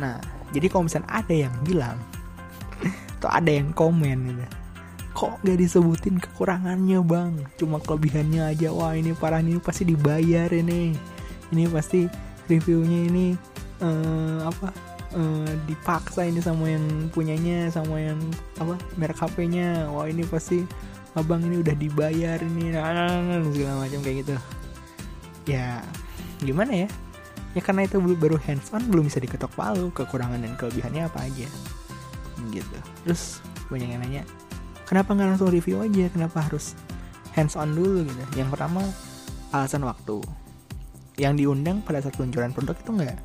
Nah, 0.00 0.16
jadi 0.56 0.72
kalau 0.72 0.88
misalnya 0.88 1.12
ada 1.12 1.34
yang 1.36 1.52
bilang 1.60 2.00
atau 3.20 3.28
ada 3.28 3.52
yang 3.52 3.68
komen 3.76 4.32
gitu, 4.32 4.48
kok 5.18 5.42
gak 5.42 5.58
disebutin 5.58 6.22
kekurangannya 6.22 7.02
bang, 7.02 7.34
cuma 7.58 7.82
kelebihannya 7.82 8.54
aja. 8.54 8.70
Wah 8.70 8.94
ini 8.94 9.10
parah 9.18 9.42
ini 9.42 9.58
pasti 9.58 9.82
dibayar 9.82 10.46
ini, 10.54 10.94
ini 11.50 11.62
pasti 11.66 12.06
reviewnya 12.46 13.10
ini 13.10 13.26
uh, 13.82 14.46
apa 14.46 14.70
uh, 15.18 15.50
dipaksa 15.66 16.22
ini 16.22 16.38
sama 16.38 16.70
yang 16.70 17.10
punyanya 17.10 17.66
sama 17.66 17.98
yang 17.98 18.18
apa 18.62 18.78
merek 18.94 19.18
HP-nya 19.18 19.90
wah 19.90 20.06
ini 20.06 20.22
pasti 20.22 20.62
abang 21.18 21.42
ini 21.42 21.66
udah 21.66 21.74
dibayar 21.74 22.38
ini. 22.38 22.70
Segala 23.58 23.74
macam 23.82 24.00
kayak 24.06 24.16
gitu. 24.22 24.36
Ya 25.50 25.82
gimana 26.46 26.86
ya? 26.86 26.88
Ya 27.58 27.60
karena 27.66 27.90
itu 27.90 27.98
baru 27.98 28.38
hands 28.38 28.70
on 28.70 28.86
belum 28.86 29.10
bisa 29.10 29.18
diketok 29.18 29.50
palu 29.58 29.90
kekurangan 29.90 30.46
dan 30.46 30.54
kelebihannya 30.54 31.10
apa 31.10 31.26
aja. 31.26 31.50
Gitu. 32.54 32.78
Terus 33.02 33.42
banyak 33.66 33.98
yang 33.98 34.02
nanya 34.06 34.22
kenapa 34.88 35.12
nggak 35.12 35.28
langsung 35.36 35.52
review 35.52 35.84
aja? 35.84 36.08
Kenapa 36.08 36.40
harus 36.48 36.72
hands 37.36 37.54
on 37.60 37.76
dulu 37.76 38.08
gitu? 38.08 38.24
Yang 38.40 38.56
pertama 38.56 38.80
alasan 39.52 39.84
waktu. 39.84 40.24
Yang 41.20 41.44
diundang 41.44 41.84
pada 41.84 42.00
saat 42.00 42.16
peluncuran 42.16 42.56
produk 42.56 42.74
itu 42.74 42.90
nggak 42.96 43.16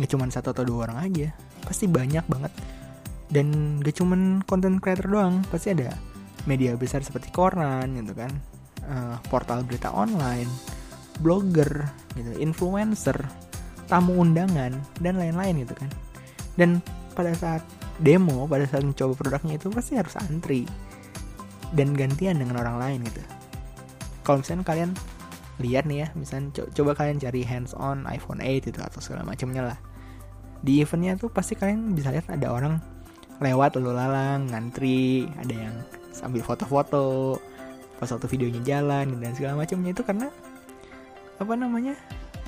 nggak 0.00 0.10
cuma 0.10 0.24
satu 0.32 0.56
atau 0.56 0.64
dua 0.64 0.88
orang 0.88 0.98
aja. 1.04 1.28
Pasti 1.62 1.84
banyak 1.84 2.24
banget. 2.24 2.52
Dan 3.28 3.80
gak 3.80 3.96
cuman 3.98 4.44
konten 4.44 4.78
creator 4.78 5.08
doang 5.10 5.42
pasti 5.48 5.72
ada 5.72 5.96
media 6.44 6.76
besar 6.76 7.04
seperti 7.04 7.28
koran 7.28 8.00
gitu 8.00 8.16
kan. 8.16 8.32
Uh, 8.84 9.16
portal 9.32 9.64
berita 9.64 9.88
online 9.92 10.48
blogger 11.24 11.88
gitu 12.18 12.36
influencer 12.36 13.16
tamu 13.88 14.20
undangan 14.20 14.76
dan 15.00 15.14
lain-lain 15.16 15.64
gitu 15.64 15.74
kan. 15.76 15.90
Dan 16.54 16.80
pada 17.14 17.32
saat 17.32 17.62
demo 18.02 18.46
pada 18.50 18.66
saat 18.66 18.82
mencoba 18.82 19.14
produknya 19.14 19.54
itu 19.56 19.70
pasti 19.70 19.94
harus 19.94 20.14
antri 20.18 20.66
dan 21.74 21.92
gantian 21.92 22.38
dengan 22.38 22.62
orang 22.62 22.78
lain 22.78 22.98
gitu. 23.04 23.20
Kalau 24.24 24.40
misalnya 24.40 24.64
kalian 24.64 24.90
lihat 25.62 25.86
nih 25.86 26.06
ya 26.06 26.08
misalnya 26.18 26.50
co 26.50 26.62
coba 26.74 26.98
kalian 26.98 27.22
cari 27.22 27.46
hands 27.46 27.78
on 27.78 28.02
iPhone 28.10 28.42
8 28.42 28.70
itu 28.70 28.80
atau 28.80 28.98
segala 29.02 29.26
macamnya 29.26 29.74
lah. 29.74 29.78
Di 30.64 30.80
eventnya 30.80 31.18
tuh 31.18 31.28
pasti 31.28 31.54
kalian 31.58 31.92
bisa 31.92 32.10
lihat 32.10 32.30
ada 32.30 32.50
orang 32.50 32.80
lewat 33.42 33.76
lalu 33.76 33.92
lalang 33.98 34.48
ngantri 34.48 35.26
ada 35.36 35.54
yang 35.54 35.74
sambil 36.14 36.46
foto-foto 36.46 37.36
pas 37.98 38.10
waktu 38.10 38.26
videonya 38.30 38.62
jalan 38.64 39.18
dan 39.18 39.30
segala 39.34 39.58
macamnya. 39.58 39.90
Itu 39.92 40.02
karena 40.06 40.30
apa 41.42 41.52
namanya 41.58 41.98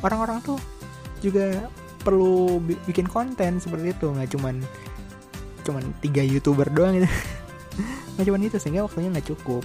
orang-orang 0.00 0.38
tuh 0.42 0.58
juga 1.20 1.66
perlu 2.02 2.62
bikin 2.86 3.06
konten 3.10 3.58
seperti 3.58 3.94
itu. 3.94 4.06
Nggak 4.10 4.30
cuman 4.34 4.54
cuman 5.66 5.82
tiga 5.98 6.22
youtuber 6.22 6.70
doang 6.70 7.02
gitu 7.02 7.10
nggak 8.16 8.26
cuman 8.26 8.48
itu 8.48 8.56
sehingga 8.56 8.88
waktunya 8.88 9.12
nggak 9.12 9.28
cukup 9.28 9.62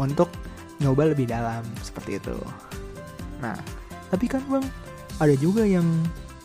untuk 0.00 0.32
nyoba 0.80 1.12
lebih 1.12 1.28
dalam 1.28 1.62
seperti 1.84 2.18
itu. 2.18 2.36
Nah 3.44 3.56
tapi 4.08 4.28
kan 4.28 4.40
bang 4.48 4.64
ada 5.20 5.34
juga 5.36 5.62
yang 5.68 5.86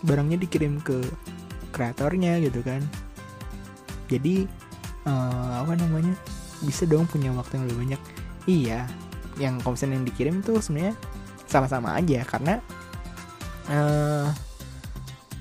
barangnya 0.05 0.37
dikirim 0.43 0.83
ke 0.83 1.01
kreatornya 1.71 2.43
gitu 2.43 2.59
kan. 2.61 2.83
Jadi 4.11 4.47
uh, 5.07 5.63
apa 5.63 5.73
namanya 5.79 6.13
bisa 6.63 6.83
dong 6.83 7.07
punya 7.07 7.31
waktu 7.31 7.59
yang 7.59 7.65
lebih 7.65 7.79
banyak. 7.79 8.01
Iya 8.47 8.87
yang 9.37 9.61
komisen 9.61 9.93
yang 9.93 10.03
dikirim 10.03 10.41
tuh 10.41 10.59
sebenarnya 10.59 10.97
sama-sama 11.47 11.95
aja 11.95 12.25
karena 12.27 12.59
uh, 13.71 14.27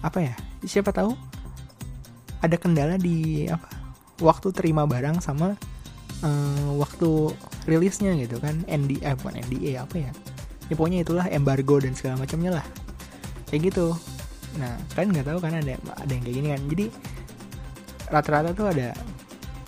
apa 0.04 0.18
ya 0.22 0.34
siapa 0.62 0.94
tahu 0.94 1.16
ada 2.44 2.56
kendala 2.60 2.94
di 3.00 3.48
apa 3.48 3.66
waktu 4.22 4.54
terima 4.54 4.86
barang 4.86 5.18
sama 5.18 5.56
uh, 6.24 6.70
waktu 6.78 7.34
rilisnya 7.66 8.14
gitu 8.16 8.38
kan 8.38 8.62
ND 8.64 9.02
eh, 9.02 9.14
bukan 9.18 9.34
NDA 9.42 9.82
apa 9.82 9.96
ya? 9.98 10.12
Ya 10.66 10.74
pokoknya 10.74 11.02
itulah 11.02 11.26
embargo 11.28 11.78
dan 11.82 11.92
segala 11.92 12.22
macamnya 12.22 12.62
lah. 12.62 12.66
Kayak 13.50 13.74
gitu. 13.74 13.86
Nah 14.56 14.78
kalian 14.94 15.10
nggak 15.12 15.26
tahu 15.28 15.38
kan 15.42 15.52
ada 15.58 15.74
ada 15.76 16.12
yang 16.12 16.22
kayak 16.24 16.36
gini 16.36 16.48
kan. 16.54 16.62
Jadi 16.70 16.86
rata-rata 18.06 18.50
tuh 18.54 18.66
ada 18.70 18.94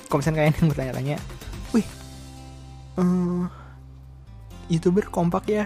komisen 0.08 0.34
kalian 0.38 0.54
yang 0.62 0.68
bertanya-tanya 0.70 1.16
wih 1.74 1.86
uh, 2.96 3.44
youtuber 4.70 5.04
kompak 5.10 5.44
ya? 5.50 5.64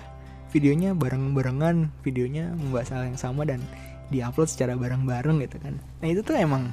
Videonya 0.52 0.92
bareng-barengan 0.92 1.88
videonya 2.04 2.52
membahas 2.52 2.92
hal 2.92 3.08
yang 3.08 3.16
sama 3.16 3.48
dan 3.48 3.64
diupload 4.12 4.52
secara 4.52 4.76
bareng-bareng 4.76 5.40
gitu 5.40 5.56
kan. 5.56 5.80
Nah 6.04 6.08
itu 6.12 6.20
tuh 6.20 6.36
emang 6.36 6.68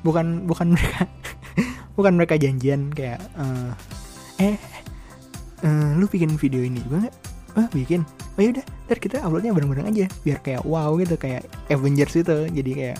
bukan 0.00 0.48
bukan 0.48 0.72
mereka 0.74 1.04
bukan 1.94 2.12
mereka 2.16 2.38
janjian 2.38 2.90
kayak 2.90 3.20
uh, 3.38 3.72
eh 4.40 4.56
uh, 5.64 5.96
lu 5.96 6.06
bikin 6.08 6.34
video 6.36 6.62
ini 6.64 6.80
juga 6.84 7.08
nggak? 7.08 7.16
Ah 7.58 7.66
bikin? 7.74 8.06
Oh 8.38 8.42
yaudah 8.42 8.64
ntar 8.86 8.98
kita 9.02 9.22
uploadnya 9.22 9.54
bareng-bareng 9.54 9.86
aja 9.90 10.06
biar 10.22 10.38
kayak 10.42 10.62
wow 10.66 10.94
gitu 10.98 11.18
kayak 11.18 11.46
Avengers 11.68 12.14
itu. 12.16 12.36
Jadi 12.50 12.70
kayak 12.72 12.98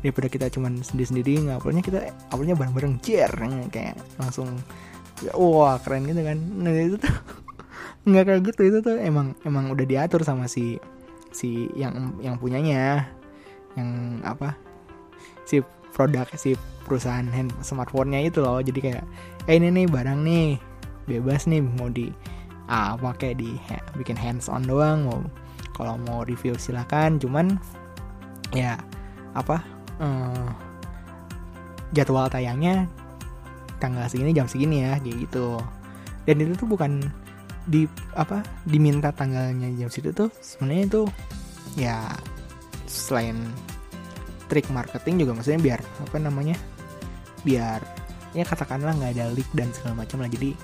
daripada 0.00 0.28
kita 0.32 0.46
cuman 0.48 0.80
sendiri-sendiri 0.80 1.44
nguploadnya 1.44 1.84
kita 1.84 2.00
uploadnya 2.32 2.56
bareng-bareng 2.56 2.94
jer 3.04 3.30
kayak 3.68 3.96
langsung 4.16 4.48
wah 5.36 5.76
keren 5.84 6.08
gitu 6.08 6.22
kan. 6.24 6.38
Nah 6.40 6.72
itu 6.72 6.96
tuh 6.96 7.14
nggak 8.08 8.24
kayak 8.24 8.40
gitu. 8.52 8.60
Itu 8.72 8.78
tuh 8.80 8.96
emang 8.98 9.36
emang 9.44 9.68
udah 9.70 9.84
diatur 9.84 10.24
sama 10.24 10.48
si 10.48 10.80
si 11.30 11.70
yang 11.78 12.18
yang 12.18 12.40
punyanya 12.40 13.06
yang 13.78 14.18
apa 14.26 14.58
si 15.46 15.62
produk 16.00 16.24
si 16.32 16.56
perusahaan 16.88 17.28
hand 17.28 17.52
smartphone-nya 17.60 18.32
itu 18.32 18.40
loh. 18.40 18.64
Jadi 18.64 18.80
kayak 18.80 19.04
eh 19.44 19.60
ini 19.60 19.68
nih 19.68 19.84
barang 19.84 20.24
nih 20.24 20.56
bebas 21.04 21.44
nih 21.44 21.60
mau 21.60 21.92
di 21.92 22.08
ah, 22.72 22.96
pakai 22.96 23.36
di 23.36 23.52
bikin 24.00 24.16
hands 24.16 24.48
on 24.48 24.64
doang 24.64 25.04
mau 25.04 25.20
kalau 25.76 26.00
mau 26.08 26.24
review 26.24 26.56
silakan. 26.56 27.20
Cuman 27.20 27.60
ya 28.56 28.80
apa 29.36 29.60
eh, 30.00 30.48
jadwal 31.92 32.32
tayangnya 32.32 32.88
tanggal 33.76 34.08
segini 34.08 34.32
jam 34.32 34.48
segini 34.48 34.80
ya 34.80 34.96
kayak 35.04 35.28
gitu. 35.28 35.60
Dan 36.24 36.40
itu 36.40 36.56
tuh 36.56 36.64
bukan 36.64 37.04
di 37.68 37.84
apa 38.16 38.40
diminta 38.64 39.12
tanggalnya 39.12 39.68
jam 39.76 39.92
situ 39.92 40.16
tuh 40.16 40.32
sebenarnya 40.40 40.84
itu 40.88 41.02
ya 41.76 42.08
selain 42.88 43.36
trik 44.50 44.66
marketing 44.74 45.22
juga 45.22 45.38
maksudnya 45.38 45.62
biar 45.62 45.80
apa 46.02 46.16
namanya 46.18 46.58
biar 47.46 47.80
ya 48.34 48.44
katakanlah 48.46 48.94
nggak 48.98 49.12
ada 49.18 49.26
leak 49.34 49.48
dan 49.54 49.70
segala 49.74 50.02
macam 50.02 50.22
lah. 50.22 50.30
Jadi 50.30 50.54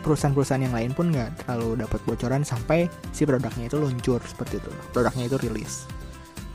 perusahaan-perusahaan 0.00 0.64
yang 0.64 0.74
lain 0.74 0.92
pun 0.96 1.12
nggak 1.12 1.44
terlalu 1.44 1.84
dapat 1.84 2.00
bocoran 2.08 2.42
sampai 2.42 2.88
si 3.12 3.28
produknya 3.28 3.68
itu 3.68 3.76
luncur 3.78 4.20
seperti 4.24 4.58
itu. 4.58 4.70
Produknya 4.94 5.24
itu 5.28 5.36
rilis. 5.40 5.86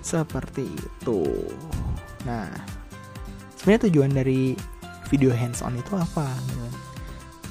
Seperti 0.01 0.65
itu. 0.69 1.21
Nah 2.25 2.49
sebenarnya 3.57 3.89
tujuan 3.89 4.11
dari 4.13 4.53
video 5.09 5.31
hands 5.33 5.61
on 5.61 5.77
itu 5.77 5.93
apa? 5.93 6.27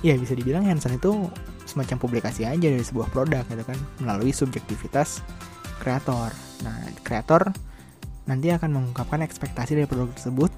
Ya 0.04 0.18
bisa 0.20 0.36
dibilang 0.36 0.66
hands 0.66 0.84
on 0.84 0.96
itu 0.96 1.30
semacam 1.64 1.96
publikasi 1.96 2.44
aja 2.44 2.68
dari 2.68 2.84
sebuah 2.84 3.08
produk 3.12 3.44
gitu 3.48 3.64
kan. 3.64 3.78
Melalui 4.02 4.32
subjektivitas 4.34 5.22
kreator. 5.78 6.32
Nah 6.64 6.80
kreator 7.04 7.54
nanti 8.24 8.48
akan 8.52 8.72
mengungkapkan 8.72 9.20
ekspektasi 9.20 9.76
dari 9.76 9.88
produk 9.88 10.12
tersebut 10.16 10.50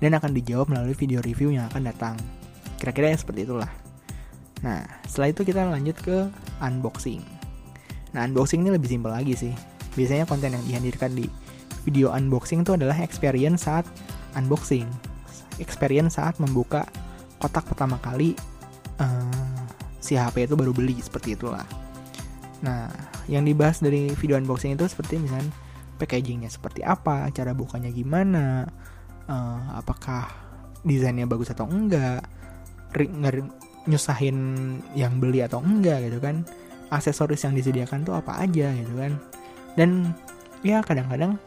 dan 0.00 0.12
akan 0.16 0.36
dijawab 0.36 0.68
melalui 0.68 0.92
video 0.92 1.24
review 1.24 1.52
yang 1.52 1.68
akan 1.72 1.88
datang. 1.88 2.16
Kira-kira 2.76 3.12
yang 3.12 3.20
seperti 3.20 3.48
itulah. 3.48 3.70
Nah, 4.60 4.84
setelah 5.08 5.32
itu 5.32 5.42
kita 5.44 5.64
lanjut 5.68 5.96
ke 6.00 6.28
unboxing. 6.60 7.24
Nah, 8.12 8.28
unboxing 8.28 8.64
ini 8.64 8.72
lebih 8.72 8.88
simpel 8.88 9.12
lagi 9.12 9.32
sih. 9.36 9.52
Biasanya 9.96 10.28
konten 10.28 10.52
yang 10.52 10.64
dihadirkan 10.64 11.16
di 11.16 11.24
video 11.88 12.12
unboxing 12.12 12.64
itu 12.64 12.76
adalah 12.76 13.00
experience 13.00 13.64
saat 13.64 13.88
unboxing. 14.36 14.84
Experience 15.56 16.20
saat 16.20 16.36
membuka 16.36 16.84
kotak 17.40 17.64
pertama 17.64 17.96
kali 18.00 18.36
uh, 19.00 19.56
si 20.00 20.16
HP 20.16 20.52
itu 20.52 20.54
baru 20.56 20.76
beli, 20.76 21.00
seperti 21.00 21.36
itulah. 21.36 21.64
Nah, 22.60 22.88
yang 23.28 23.44
dibahas 23.44 23.80
dari 23.80 24.12
video 24.16 24.36
unboxing 24.36 24.76
itu 24.76 24.84
seperti 24.84 25.16
misalnya 25.16 25.48
packagingnya 25.96 26.52
seperti 26.52 26.84
apa, 26.84 27.26
cara 27.32 27.56
bukanya 27.56 27.88
gimana, 27.88 28.68
uh, 29.26 29.80
apakah 29.80 30.28
desainnya 30.86 31.26
bagus 31.26 31.50
atau 31.50 31.66
enggak, 31.66 32.22
nyusahin 33.88 34.38
yang 34.94 35.18
beli 35.18 35.42
atau 35.42 35.58
enggak 35.64 36.06
gitu 36.06 36.20
kan, 36.22 36.46
aksesoris 36.92 37.42
yang 37.42 37.56
disediakan 37.56 38.06
tuh 38.06 38.14
apa 38.14 38.38
aja 38.44 38.70
gitu 38.76 38.94
kan, 38.94 39.18
dan 39.74 40.14
ya 40.62 40.84
kadang-kadang 40.84 41.40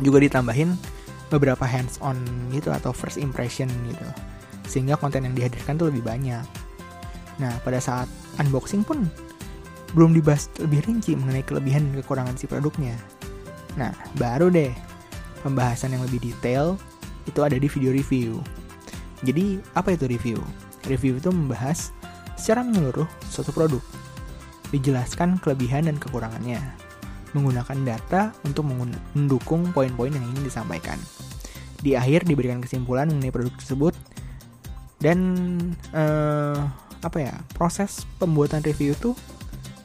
juga 0.00 0.20
ditambahin 0.20 0.76
beberapa 1.26 1.66
hands 1.66 1.98
on 2.00 2.16
gitu 2.54 2.70
atau 2.70 2.94
first 2.94 3.18
impression 3.18 3.66
gitu, 3.90 4.06
sehingga 4.64 4.94
konten 4.96 5.26
yang 5.26 5.34
dihadirkan 5.34 5.76
tuh 5.76 5.90
lebih 5.90 6.06
banyak. 6.06 6.44
Nah 7.36 7.52
pada 7.60 7.82
saat 7.82 8.08
unboxing 8.40 8.86
pun 8.86 9.04
belum 9.92 10.12
dibahas 10.12 10.52
lebih 10.60 10.84
rinci 10.84 11.16
mengenai 11.16 11.44
kelebihan 11.46 11.88
dan 11.88 12.04
kekurangan 12.04 12.36
si 12.36 12.44
produknya. 12.44 12.96
Nah, 13.76 13.92
baru 14.16 14.48
deh 14.48 14.72
pembahasan 15.44 15.94
yang 15.94 16.02
lebih 16.02 16.20
detail 16.32 16.80
itu 17.28 17.40
ada 17.44 17.56
di 17.56 17.68
video 17.68 17.92
review. 17.92 18.40
Jadi, 19.22 19.60
apa 19.76 19.94
itu 19.96 20.08
review? 20.08 20.40
Review 20.88 21.20
itu 21.20 21.28
membahas 21.32 21.92
secara 22.36 22.64
menyeluruh 22.64 23.08
suatu 23.28 23.52
produk. 23.52 23.82
Dijelaskan 24.72 25.38
kelebihan 25.40 25.88
dan 25.88 25.96
kekurangannya. 26.00 26.60
Menggunakan 27.36 27.78
data 27.84 28.32
untuk 28.48 28.64
mendukung 29.12 29.70
poin-poin 29.76 30.12
yang 30.12 30.24
ingin 30.24 30.44
disampaikan. 30.46 30.96
Di 31.80 31.92
akhir 31.92 32.24
diberikan 32.24 32.64
kesimpulan 32.64 33.12
mengenai 33.12 33.32
produk 33.34 33.54
tersebut 33.60 33.94
dan 34.96 35.20
uh, 35.92 36.56
apa 37.04 37.18
ya 37.20 37.34
proses 37.52 38.08
pembuatan 38.16 38.64
review 38.64 38.96
itu 38.96 39.12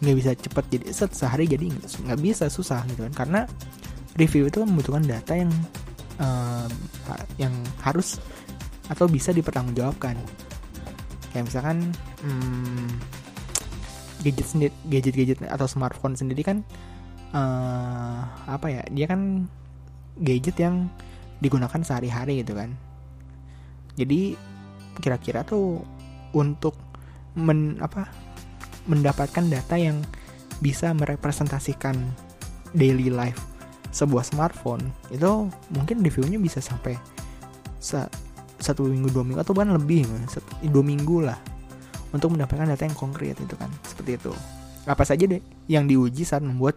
nggak 0.01 0.15
bisa 0.17 0.31
cepat 0.33 0.65
jadi 0.71 0.85
set 0.89 1.11
sehari 1.13 1.45
jadi 1.45 1.69
nggak 1.77 2.19
bisa 2.19 2.49
susah 2.49 2.81
gitu 2.89 3.05
kan 3.05 3.13
karena 3.13 3.41
review 4.15 4.47
itu 4.47 4.63
membutuhkan 4.63 5.05
data 5.07 5.33
yang 5.35 5.51
uh, 6.19 6.67
yang 7.39 7.53
harus 7.83 8.19
atau 8.91 9.07
bisa 9.07 9.31
dipertanggungjawabkan. 9.31 10.19
Kayak 11.31 11.45
misalkan 11.47 11.77
hmm, 12.23 12.87
gadget 14.21 14.47
sendiri 14.47 14.73
gadget 14.91 15.15
gadget 15.15 15.37
atau 15.47 15.67
smartphone 15.67 16.19
sendiri 16.19 16.43
kan 16.43 16.67
uh, 17.31 18.27
apa 18.47 18.67
ya 18.67 18.83
dia 18.91 19.07
kan 19.07 19.47
gadget 20.19 20.59
yang 20.59 20.91
digunakan 21.39 21.79
sehari-hari 21.81 22.43
gitu 22.43 22.53
kan. 22.53 22.75
Jadi 23.95 24.35
kira-kira 24.99 25.47
tuh 25.47 25.79
untuk 26.35 26.75
men 27.35 27.79
apa 27.79 28.11
mendapatkan 28.91 29.47
data 29.47 29.79
yang 29.79 30.03
bisa 30.59 30.91
merepresentasikan 30.91 31.95
daily 32.75 33.07
life 33.07 33.50
sebuah 33.91 34.23
smartphone 34.23 34.81
itu 35.11 35.51
mungkin 35.75 35.99
reviewnya 35.99 36.39
bisa 36.39 36.63
sampai 36.63 36.95
satu 38.61 38.87
minggu 38.87 39.11
dua 39.11 39.23
minggu 39.27 39.41
atau 39.43 39.51
bahkan 39.51 39.75
lebih 39.75 40.07
dua 40.71 40.83
minggu 40.85 41.27
lah 41.27 41.37
untuk 42.11 42.35
mendapatkan 42.35 42.67
data 42.67 42.83
yang 42.87 42.95
konkret 42.95 43.35
itu 43.39 43.55
kan. 43.55 43.71
Seperti 43.83 44.19
itu. 44.19 44.33
Apa 44.87 45.03
saja 45.07 45.23
deh 45.27 45.39
yang 45.71 45.87
diuji 45.87 46.27
saat 46.27 46.43
membuat 46.43 46.75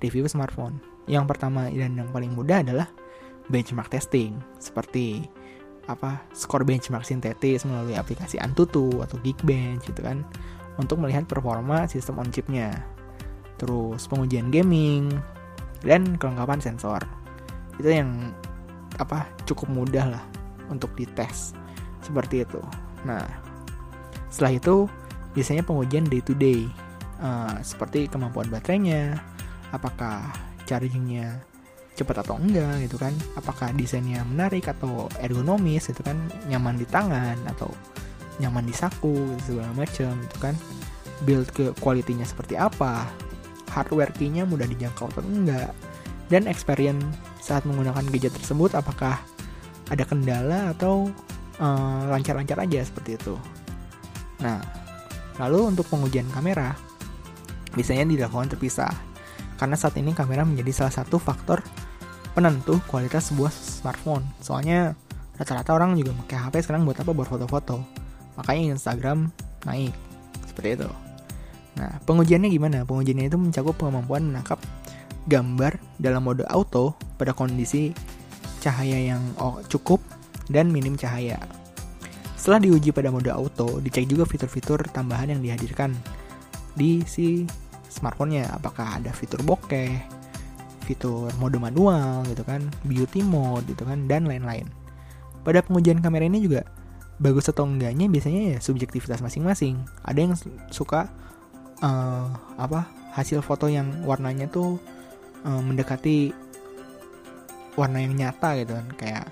review 0.00 0.24
smartphone? 0.28 0.80
Yang 1.08 1.36
pertama 1.36 1.68
dan 1.68 1.96
yang 1.96 2.08
paling 2.12 2.32
mudah 2.32 2.64
adalah 2.64 2.88
benchmark 3.52 3.92
testing. 3.92 4.36
Seperti 4.56 5.26
apa 5.88 6.22
skor 6.36 6.62
benchmark 6.62 7.02
sintetis 7.02 7.66
melalui 7.66 7.98
aplikasi 7.98 8.38
Antutu 8.38 9.02
atau 9.02 9.16
Geekbench 9.20 9.84
gitu 9.90 10.00
kan. 10.00 10.24
Untuk 10.80 10.96
melihat 10.96 11.28
performa 11.28 11.84
sistem 11.90 12.20
on 12.24 12.32
chipnya 12.32 12.72
terus 13.60 14.08
pengujian 14.08 14.48
gaming 14.48 15.12
dan 15.84 16.16
kelengkapan 16.16 16.60
sensor. 16.60 17.00
Itu 17.80 17.88
yang 17.88 18.32
apa 19.00 19.24
cukup 19.48 19.68
mudah 19.72 20.06
lah 20.16 20.24
untuk 20.68 20.92
dites. 20.96 21.56
Seperti 22.04 22.44
itu. 22.44 22.60
Nah 23.04 23.24
setelah 24.28 24.56
itu 24.56 24.76
biasanya 25.32 25.64
pengujian 25.64 26.06
day 26.06 26.22
to 26.22 26.36
day. 26.36 26.68
Uh, 27.20 27.60
seperti 27.60 28.08
kemampuan 28.08 28.48
baterainya 28.48 29.20
apakah 29.76 30.24
chargingnya 30.64 31.36
cepat 31.92 32.24
atau 32.24 32.40
enggak 32.40 32.88
gitu 32.88 32.96
kan. 32.96 33.12
Apakah 33.36 33.72
desainnya 33.76 34.24
menarik 34.24 34.68
atau 34.68 35.08
ergonomis 35.20 35.88
gitu 35.88 36.00
kan. 36.00 36.16
Nyaman 36.48 36.80
di 36.80 36.86
tangan 36.88 37.36
atau 37.48 37.68
nyaman 38.40 38.64
di 38.64 38.72
saku 38.72 39.36
segala 39.44 39.72
macam 39.76 40.16
gitu 40.16 40.38
kan. 40.40 40.56
Build 41.28 41.52
ke 41.52 41.76
kualitinya 41.84 42.24
seperti 42.24 42.56
apa 42.56 43.04
hardware 43.70 44.12
key-nya 44.14 44.44
mudah 44.44 44.66
dijangkau 44.66 45.08
atau 45.10 45.22
enggak 45.24 45.70
dan 46.28 46.46
experience 46.46 47.02
saat 47.40 47.64
menggunakan 47.66 48.06
gadget 48.10 48.34
tersebut 48.36 48.74
apakah 48.76 49.18
ada 49.90 50.04
kendala 50.06 50.70
atau 50.74 51.10
eh, 51.58 52.02
lancar-lancar 52.10 52.58
uh, 52.60 52.64
aja 52.66 52.84
seperti 52.84 53.18
itu 53.18 53.34
nah 54.42 54.60
lalu 55.38 55.74
untuk 55.74 55.86
pengujian 55.88 56.28
kamera 56.30 56.76
biasanya 57.74 58.06
dilakukan 58.06 58.50
terpisah 58.50 58.90
karena 59.60 59.76
saat 59.76 59.92
ini 60.00 60.16
kamera 60.16 60.42
menjadi 60.48 60.84
salah 60.84 60.94
satu 61.04 61.20
faktor 61.20 61.60
penentu 62.32 62.78
kualitas 62.88 63.28
sebuah 63.28 63.52
smartphone. 63.52 64.24
Soalnya 64.40 64.96
rata-rata 65.36 65.76
orang 65.76 65.98
juga 65.98 66.16
pakai 66.24 66.48
HP 66.48 66.54
sekarang 66.64 66.88
buat 66.88 66.96
apa? 66.96 67.12
Buat 67.12 67.28
foto-foto. 67.28 67.84
Makanya 68.40 68.72
Instagram 68.72 69.28
naik. 69.68 69.92
Seperti 70.48 70.80
itu. 70.80 70.88
Nah, 71.78 72.02
pengujiannya 72.08 72.50
gimana? 72.50 72.82
Pengujiannya 72.82 73.30
itu 73.30 73.38
mencakup 73.38 73.78
kemampuan 73.78 74.26
menangkap 74.26 74.58
gambar 75.28 75.76
dalam 76.00 76.24
mode 76.26 76.48
auto 76.48 76.96
pada 77.20 77.36
kondisi 77.36 77.92
cahaya 78.58 79.14
yang 79.14 79.22
cukup 79.68 80.02
dan 80.50 80.72
minim 80.72 80.98
cahaya. 80.98 81.38
Setelah 82.34 82.60
diuji 82.64 82.90
pada 82.90 83.12
mode 83.12 83.28
auto, 83.28 83.78
dicek 83.84 84.08
juga 84.08 84.24
fitur-fitur 84.24 84.80
tambahan 84.90 85.36
yang 85.36 85.40
dihadirkan 85.44 85.92
di 86.72 87.04
si 87.04 87.44
smartphone-nya. 87.92 88.48
Apakah 88.56 88.96
ada 88.96 89.12
fitur 89.12 89.44
bokeh, 89.44 90.00
fitur 90.88 91.28
mode 91.36 91.60
manual 91.60 92.24
gitu 92.26 92.40
kan, 92.42 92.64
beauty 92.88 93.20
mode 93.20 93.68
gitu 93.68 93.84
kan, 93.84 94.08
dan 94.08 94.24
lain-lain. 94.24 94.64
Pada 95.44 95.60
pengujian 95.60 96.00
kamera 96.00 96.24
ini 96.28 96.40
juga 96.40 96.64
bagus 97.20 97.52
atau 97.52 97.68
enggaknya 97.68 98.08
biasanya 98.08 98.56
ya 98.56 98.58
subjektivitas 98.64 99.20
masing-masing. 99.20 99.76
Ada 100.08 100.18
yang 100.24 100.32
suka 100.72 101.12
uh, 101.84 102.28
apa 102.56 102.86
hasil 103.16 103.42
foto 103.42 103.66
yang 103.66 104.06
warnanya 104.06 104.46
tuh 104.46 104.78
uh, 105.42 105.60
mendekati 105.60 106.30
warna 107.74 108.02
yang 108.02 108.14
nyata 108.14 108.60
gitu 108.60 108.72
kan, 108.76 108.88
kayak 108.98 109.26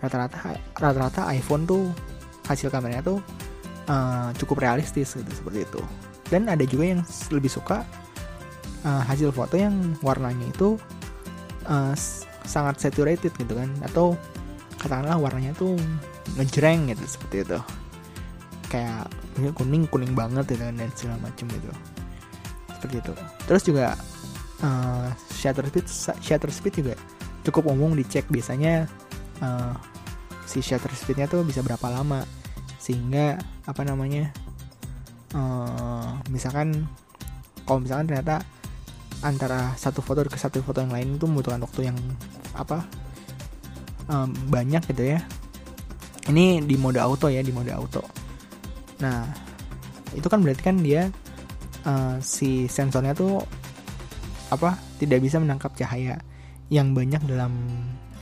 rata-rata 0.00 0.56
rata-rata 0.78 1.22
iPhone 1.36 1.68
tuh 1.68 1.92
hasil 2.48 2.72
kameranya 2.72 3.04
tuh 3.04 3.18
uh, 3.86 4.32
cukup 4.40 4.64
realistis 4.64 5.14
gitu 5.14 5.30
seperti 5.30 5.68
itu. 5.68 5.80
Dan 6.30 6.46
ada 6.46 6.62
juga 6.62 6.94
yang 6.94 7.02
lebih 7.34 7.50
suka 7.50 7.82
uh, 8.86 9.02
hasil 9.04 9.34
foto 9.34 9.58
yang 9.58 9.98
warnanya 10.00 10.46
itu 10.46 10.78
uh, 11.66 11.92
sangat 12.46 12.78
saturated 12.80 13.34
gitu 13.34 13.52
kan. 13.58 13.70
Atau 13.84 14.14
katakanlah 14.80 15.18
warnanya 15.18 15.52
tuh 15.58 15.76
ngejreng 16.38 16.94
gitu 16.94 17.04
seperti 17.04 17.36
itu. 17.44 17.60
Kayak 18.70 19.10
kuning 19.56 19.88
kuning 19.88 20.12
banget 20.12 20.44
gitu 20.52 20.60
kan 20.60 20.76
dan 20.76 20.90
segala 20.92 21.16
macam 21.24 21.46
gitu. 21.48 21.70
Seperti 22.76 22.96
itu. 23.00 23.12
Terus 23.48 23.62
juga 23.64 23.86
uh, 24.60 25.08
shutter 25.32 25.64
speed 25.68 25.86
shutter 26.20 26.50
speed 26.52 26.74
juga 26.84 26.94
cukup 27.48 27.72
umum 27.72 27.96
dicek. 27.96 28.28
Biasanya 28.28 28.84
uh, 29.40 29.74
si 30.44 30.60
shutter 30.60 30.92
speednya 30.92 31.26
tuh 31.26 31.40
bisa 31.44 31.64
berapa 31.64 31.88
lama. 31.88 32.24
Sehingga 32.80 33.40
apa 33.68 33.82
namanya 33.84 34.32
uh, 35.36 36.20
misalkan 36.32 36.88
kalau 37.64 37.84
misalkan 37.84 38.08
ternyata 38.08 38.40
antara 39.20 39.76
satu 39.76 40.00
foto 40.00 40.24
ke 40.24 40.40
satu 40.40 40.64
foto 40.64 40.80
yang 40.80 40.92
lain 40.96 41.20
itu 41.20 41.28
membutuhkan 41.28 41.60
waktu 41.60 41.92
yang 41.92 41.98
apa 42.56 42.84
um, 44.08 44.32
banyak 44.48 44.80
gitu 44.92 45.16
ya. 45.16 45.20
Ini 46.30 46.62
di 46.64 46.76
mode 46.76 47.00
auto 47.00 47.28
ya 47.32 47.40
di 47.44 47.52
mode 47.52 47.72
auto 47.72 48.19
nah 49.00 49.24
itu 50.12 50.26
kan 50.28 50.44
berarti 50.44 50.62
kan 50.62 50.76
dia 50.80 51.08
uh, 51.86 52.16
si 52.20 52.68
sensornya 52.68 53.16
tuh 53.16 53.42
apa 54.50 54.74
tidak 54.98 55.22
bisa 55.22 55.38
menangkap 55.38 55.72
cahaya 55.78 56.18
yang 56.70 56.92
banyak 56.94 57.22
dalam 57.26 57.54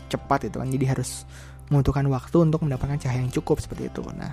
cepat 0.09 0.49
itu 0.49 0.57
kan. 0.61 0.69
Jadi 0.69 0.85
harus 0.89 1.25
membutuhkan 1.69 2.05
waktu 2.09 2.37
untuk 2.49 2.65
mendapatkan 2.65 2.97
cahaya 3.01 3.21
yang 3.21 3.33
cukup 3.33 3.61
seperti 3.61 3.93
itu. 3.93 4.05
Nah 4.17 4.33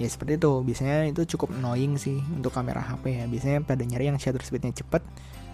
ya 0.00 0.08
seperti 0.08 0.40
itu. 0.40 0.52
Biasanya 0.64 1.08
itu 1.08 1.22
cukup 1.36 1.56
annoying 1.56 1.96
sih 2.00 2.20
untuk 2.32 2.52
kamera 2.52 2.80
HP 2.84 3.20
ya. 3.20 3.24
Biasanya 3.28 3.58
pada 3.64 3.82
nyari 3.84 4.12
yang 4.12 4.18
shutter 4.20 4.40
speednya 4.44 4.72
cepat 4.72 5.04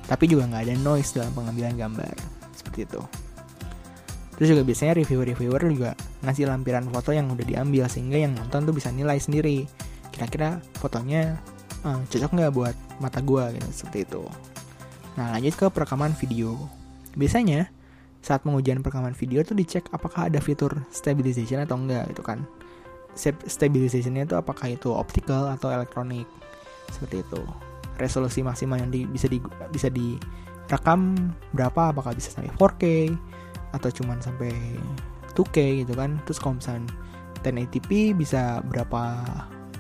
tapi 0.07 0.31
juga 0.31 0.47
nggak 0.47 0.71
ada 0.71 0.75
noise 0.79 1.15
dalam 1.15 1.35
pengambilan 1.35 1.75
gambar. 1.75 2.15
Seperti 2.55 2.87
itu. 2.87 3.03
Terus 4.37 4.53
juga 4.53 4.63
biasanya 4.69 4.93
reviewer-reviewer 5.01 5.63
juga 5.73 5.91
ngasih 6.21 6.45
lampiran 6.45 6.85
foto 6.93 7.09
yang 7.09 7.33
udah 7.33 7.47
diambil 7.47 7.89
sehingga 7.89 8.21
yang 8.21 8.37
nonton 8.37 8.69
tuh 8.69 8.75
bisa 8.77 8.93
nilai 8.93 9.17
sendiri 9.17 9.65
kira-kira 10.17 10.65
fotonya 10.81 11.37
uh, 11.85 12.01
cocok 12.09 12.31
nggak 12.33 12.53
buat 12.57 12.77
mata 12.99 13.21
gua 13.21 13.53
gitu 13.53 13.69
seperti 13.85 14.09
itu. 14.09 14.25
Nah 15.21 15.37
lanjut 15.37 15.55
ke 15.61 15.67
perekaman 15.69 16.17
video. 16.17 16.57
Biasanya 17.17 17.69
saat 18.25 18.43
pengujian 18.43 18.83
perekaman 18.83 19.15
video 19.15 19.45
tuh 19.45 19.55
dicek 19.55 19.87
apakah 19.95 20.27
ada 20.27 20.41
fitur 20.41 20.73
stabilization 20.89 21.63
atau 21.63 21.77
enggak 21.77 22.09
gitu 22.11 22.25
kan. 22.25 22.43
Stabilizationnya 23.47 24.29
itu 24.29 24.37
apakah 24.37 24.73
itu 24.73 24.93
optical 24.93 25.49
atau 25.49 25.73
elektronik 25.73 26.29
seperti 26.93 27.25
itu. 27.25 27.41
Resolusi 27.97 28.45
maksimal 28.45 28.77
yang 28.77 28.93
di, 28.93 29.09
bisa 29.09 29.25
di 29.25 29.41
bisa 29.73 29.89
direkam 29.89 31.17
berapa 31.57 31.97
apakah 31.97 32.13
bisa 32.13 32.29
sampai 32.29 32.53
4K 32.53 32.85
atau 33.73 33.89
cuman 33.89 34.21
sampai 34.21 34.53
2K 35.33 35.87
gitu 35.87 35.97
kan. 35.97 36.21
Terus 36.29 36.37
kalau 36.43 36.61
misalnya 36.61 36.93
1080p 37.41 37.91
bisa 38.19 38.61
berapa 38.69 39.23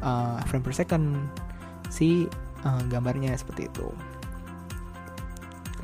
uh, 0.02 0.40
frame 0.48 0.64
per 0.64 0.74
second 0.74 1.30
si 1.88 2.26
uh, 2.66 2.82
gambarnya 2.90 3.32
seperti 3.38 3.70
itu. 3.70 3.88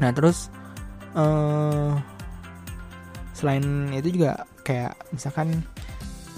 Nah 0.00 0.10
terus 0.10 0.50
uh, 1.14 1.96
selain 3.36 3.90
itu 3.94 4.22
juga 4.22 4.46
kayak 4.62 4.94
misalkan 5.10 5.62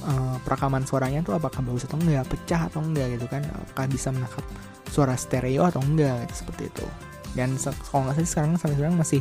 uh, 0.05 0.37
perekaman 0.43 0.85
suaranya 0.89 1.21
tuh 1.25 1.37
apakah 1.37 1.61
bagus 1.65 1.89
atau 1.89 2.01
enggak 2.01 2.29
pecah 2.29 2.69
atau 2.69 2.81
enggak 2.85 3.17
gitu 3.17 3.27
kan 3.29 3.45
apakah 3.45 3.87
bisa 3.89 4.09
menangkap 4.13 4.45
suara 4.89 5.19
stereo 5.19 5.67
atau 5.67 5.83
enggak 5.83 6.29
gitu, 6.29 6.45
seperti 6.45 6.71
itu. 6.71 6.87
Dan 7.35 7.59
kalau 7.91 8.07
nggak 8.07 8.15
salah 8.23 8.31
sekarang 8.31 8.53
sampai 8.61 8.77
sekarang 8.79 8.97
masih 8.97 9.21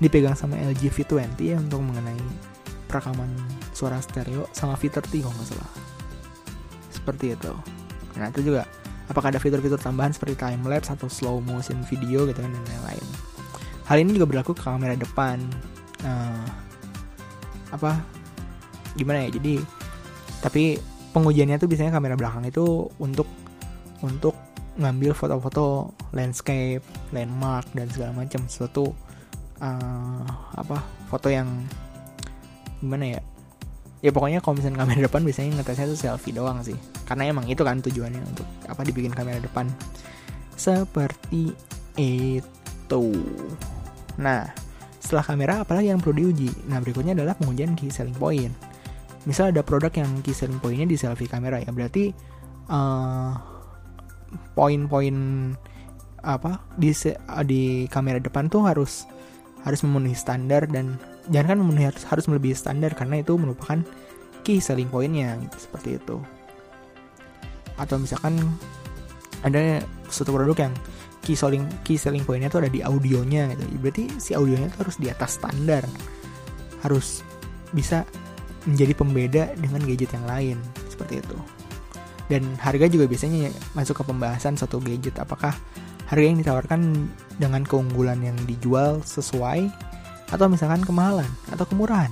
dipegang 0.00 0.34
sama 0.34 0.56
LG 0.56 0.88
V20 0.88 1.36
ya 1.38 1.56
untuk 1.60 1.84
mengenai 1.84 2.18
perekaman 2.88 3.28
suara 3.76 4.00
stereo 4.00 4.48
sama 4.56 4.74
V30 4.74 5.20
kalau 5.20 5.34
nggak 5.36 5.48
salah. 5.52 5.70
Seperti 6.90 7.36
itu 7.36 7.52
nah 8.16 8.28
itu 8.28 8.52
juga 8.52 8.68
apakah 9.10 9.34
ada 9.34 9.40
fitur-fitur 9.40 9.80
tambahan 9.80 10.14
seperti 10.14 10.38
time 10.40 10.62
lapse 10.68 10.88
atau 10.88 11.10
slow 11.10 11.42
motion 11.44 11.80
video 11.88 12.24
gitu 12.24 12.40
kan 12.40 12.50
dan 12.50 12.64
lain-lain. 12.64 13.06
Hal 13.84 13.96
ini 14.00 14.16
juga 14.16 14.26
berlaku 14.30 14.56
ke 14.56 14.62
kamera 14.64 14.96
depan. 14.96 15.42
Nah, 16.02 16.46
apa 17.72 18.00
gimana 18.96 19.24
ya 19.24 19.40
jadi 19.40 19.64
tapi 20.44 20.76
pengujiannya 21.16 21.56
tuh 21.56 21.68
biasanya 21.68 21.92
kamera 21.96 22.16
belakang 22.16 22.44
itu 22.44 22.88
untuk 23.00 23.28
untuk 24.04 24.36
ngambil 24.76 25.12
foto-foto 25.12 25.92
landscape, 26.16 26.82
landmark 27.12 27.68
dan 27.76 27.88
segala 27.92 28.16
macam. 28.24 28.48
Sesuatu 28.48 28.96
uh, 29.60 30.24
apa 30.56 30.80
foto 31.12 31.28
yang 31.28 31.48
gimana 32.80 33.18
ya 33.18 33.20
ya 34.02 34.10
pokoknya 34.10 34.42
kalau 34.42 34.58
misalnya 34.58 34.82
kamera 34.82 35.00
depan 35.08 35.22
biasanya 35.22 35.50
ngetesnya 35.62 35.86
tuh 35.94 35.98
selfie 35.98 36.34
doang 36.34 36.58
sih. 36.60 36.76
Karena 37.06 37.30
emang 37.30 37.46
itu 37.46 37.62
kan 37.62 37.78
tujuannya 37.78 38.22
untuk 38.26 38.46
apa 38.66 38.82
dibikin 38.82 39.14
kamera 39.14 39.38
depan. 39.38 39.70
Seperti 40.58 41.54
itu. 41.96 43.04
Nah 44.18 44.50
setelah 44.98 45.24
kamera 45.24 45.54
apalagi 45.62 45.88
yang 45.94 46.02
perlu 46.02 46.26
diuji? 46.26 46.50
Nah 46.66 46.82
berikutnya 46.82 47.14
adalah 47.14 47.38
pengujian 47.38 47.78
key 47.78 47.88
selling 47.88 48.14
point. 48.18 48.52
Misal 49.22 49.54
ada 49.54 49.62
produk 49.62 49.94
yang 49.94 50.10
key 50.20 50.34
selling 50.34 50.58
pointnya 50.58 50.90
di 50.90 50.98
selfie 50.98 51.30
kamera 51.30 51.62
ya. 51.62 51.70
Berarti 51.70 52.10
uh, 52.66 53.32
poin-poin 54.58 55.16
apa 56.22 56.62
di 56.78 56.94
di 57.46 57.62
kamera 57.90 58.22
depan 58.22 58.46
tuh 58.46 58.62
harus 58.62 59.06
harus 59.62 59.82
memenuhi 59.82 60.14
standar 60.14 60.66
dan 60.70 60.98
jangan 61.30 61.54
kan 61.54 61.58
memenuhi 61.60 61.86
harus, 61.86 62.02
harus 62.08 62.24
melebihi 62.26 62.56
standar 62.56 62.96
karena 62.96 63.22
itu 63.22 63.36
merupakan 63.38 63.78
key 64.42 64.58
selling 64.58 64.90
pointnya 64.90 65.38
gitu, 65.38 65.56
seperti 65.70 66.00
itu. 66.00 66.18
Atau 67.78 68.02
misalkan 68.02 68.38
ada 69.42 69.82
suatu 70.10 70.34
produk 70.34 70.70
yang 70.70 70.74
key 71.22 71.38
selling 71.38 71.66
key 71.86 71.94
selling 71.94 72.26
pointnya 72.26 72.50
tuh 72.50 72.66
ada 72.66 72.70
di 72.70 72.82
audionya 72.82 73.54
gitu. 73.54 73.62
Berarti 73.78 74.04
si 74.18 74.34
audionya 74.34 74.70
tuh 74.74 74.88
harus 74.88 74.96
di 74.98 75.08
atas 75.10 75.38
standar. 75.38 75.86
Harus 76.82 77.22
bisa 77.70 78.02
menjadi 78.66 78.92
pembeda 78.94 79.44
dengan 79.58 79.82
gadget 79.86 80.10
yang 80.14 80.26
lain 80.26 80.56
seperti 80.90 81.22
itu. 81.22 81.38
Dan 82.30 82.54
harga 82.58 82.86
juga 82.90 83.06
biasanya 83.06 83.50
masuk 83.74 84.02
ke 84.02 84.04
pembahasan 84.06 84.54
satu 84.58 84.82
gadget. 84.82 85.18
Apakah 85.18 85.54
harga 86.10 86.26
yang 86.26 86.38
ditawarkan 86.42 87.10
dengan 87.38 87.62
keunggulan 87.66 88.18
yang 88.22 88.36
dijual 88.46 89.02
sesuai 89.02 89.70
atau 90.32 90.48
misalkan 90.48 90.80
kemahalan 90.80 91.28
atau 91.52 91.68
kemurahan. 91.68 92.10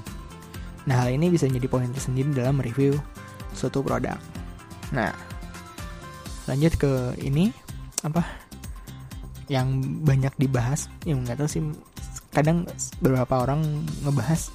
Nah, 0.85 1.05
hal 1.05 1.11
ini 1.11 1.33
bisa 1.33 1.49
menjadi 1.49 1.69
poin 1.73 1.91
tersendiri 1.91 2.31
dalam 2.37 2.61
review 2.61 2.95
suatu 3.57 3.81
produk. 3.81 4.21
Nah, 4.93 5.11
lanjut 6.45 6.77
ke 6.77 6.93
ini 7.25 7.51
apa 8.05 8.25
yang 9.51 9.83
banyak 10.07 10.31
dibahas 10.39 10.87
yang 11.03 11.27
nggak 11.27 11.43
tahu 11.43 11.49
sih 11.51 11.63
kadang 12.31 12.63
beberapa 13.03 13.43
orang 13.43 13.67
ngebahas 14.07 14.55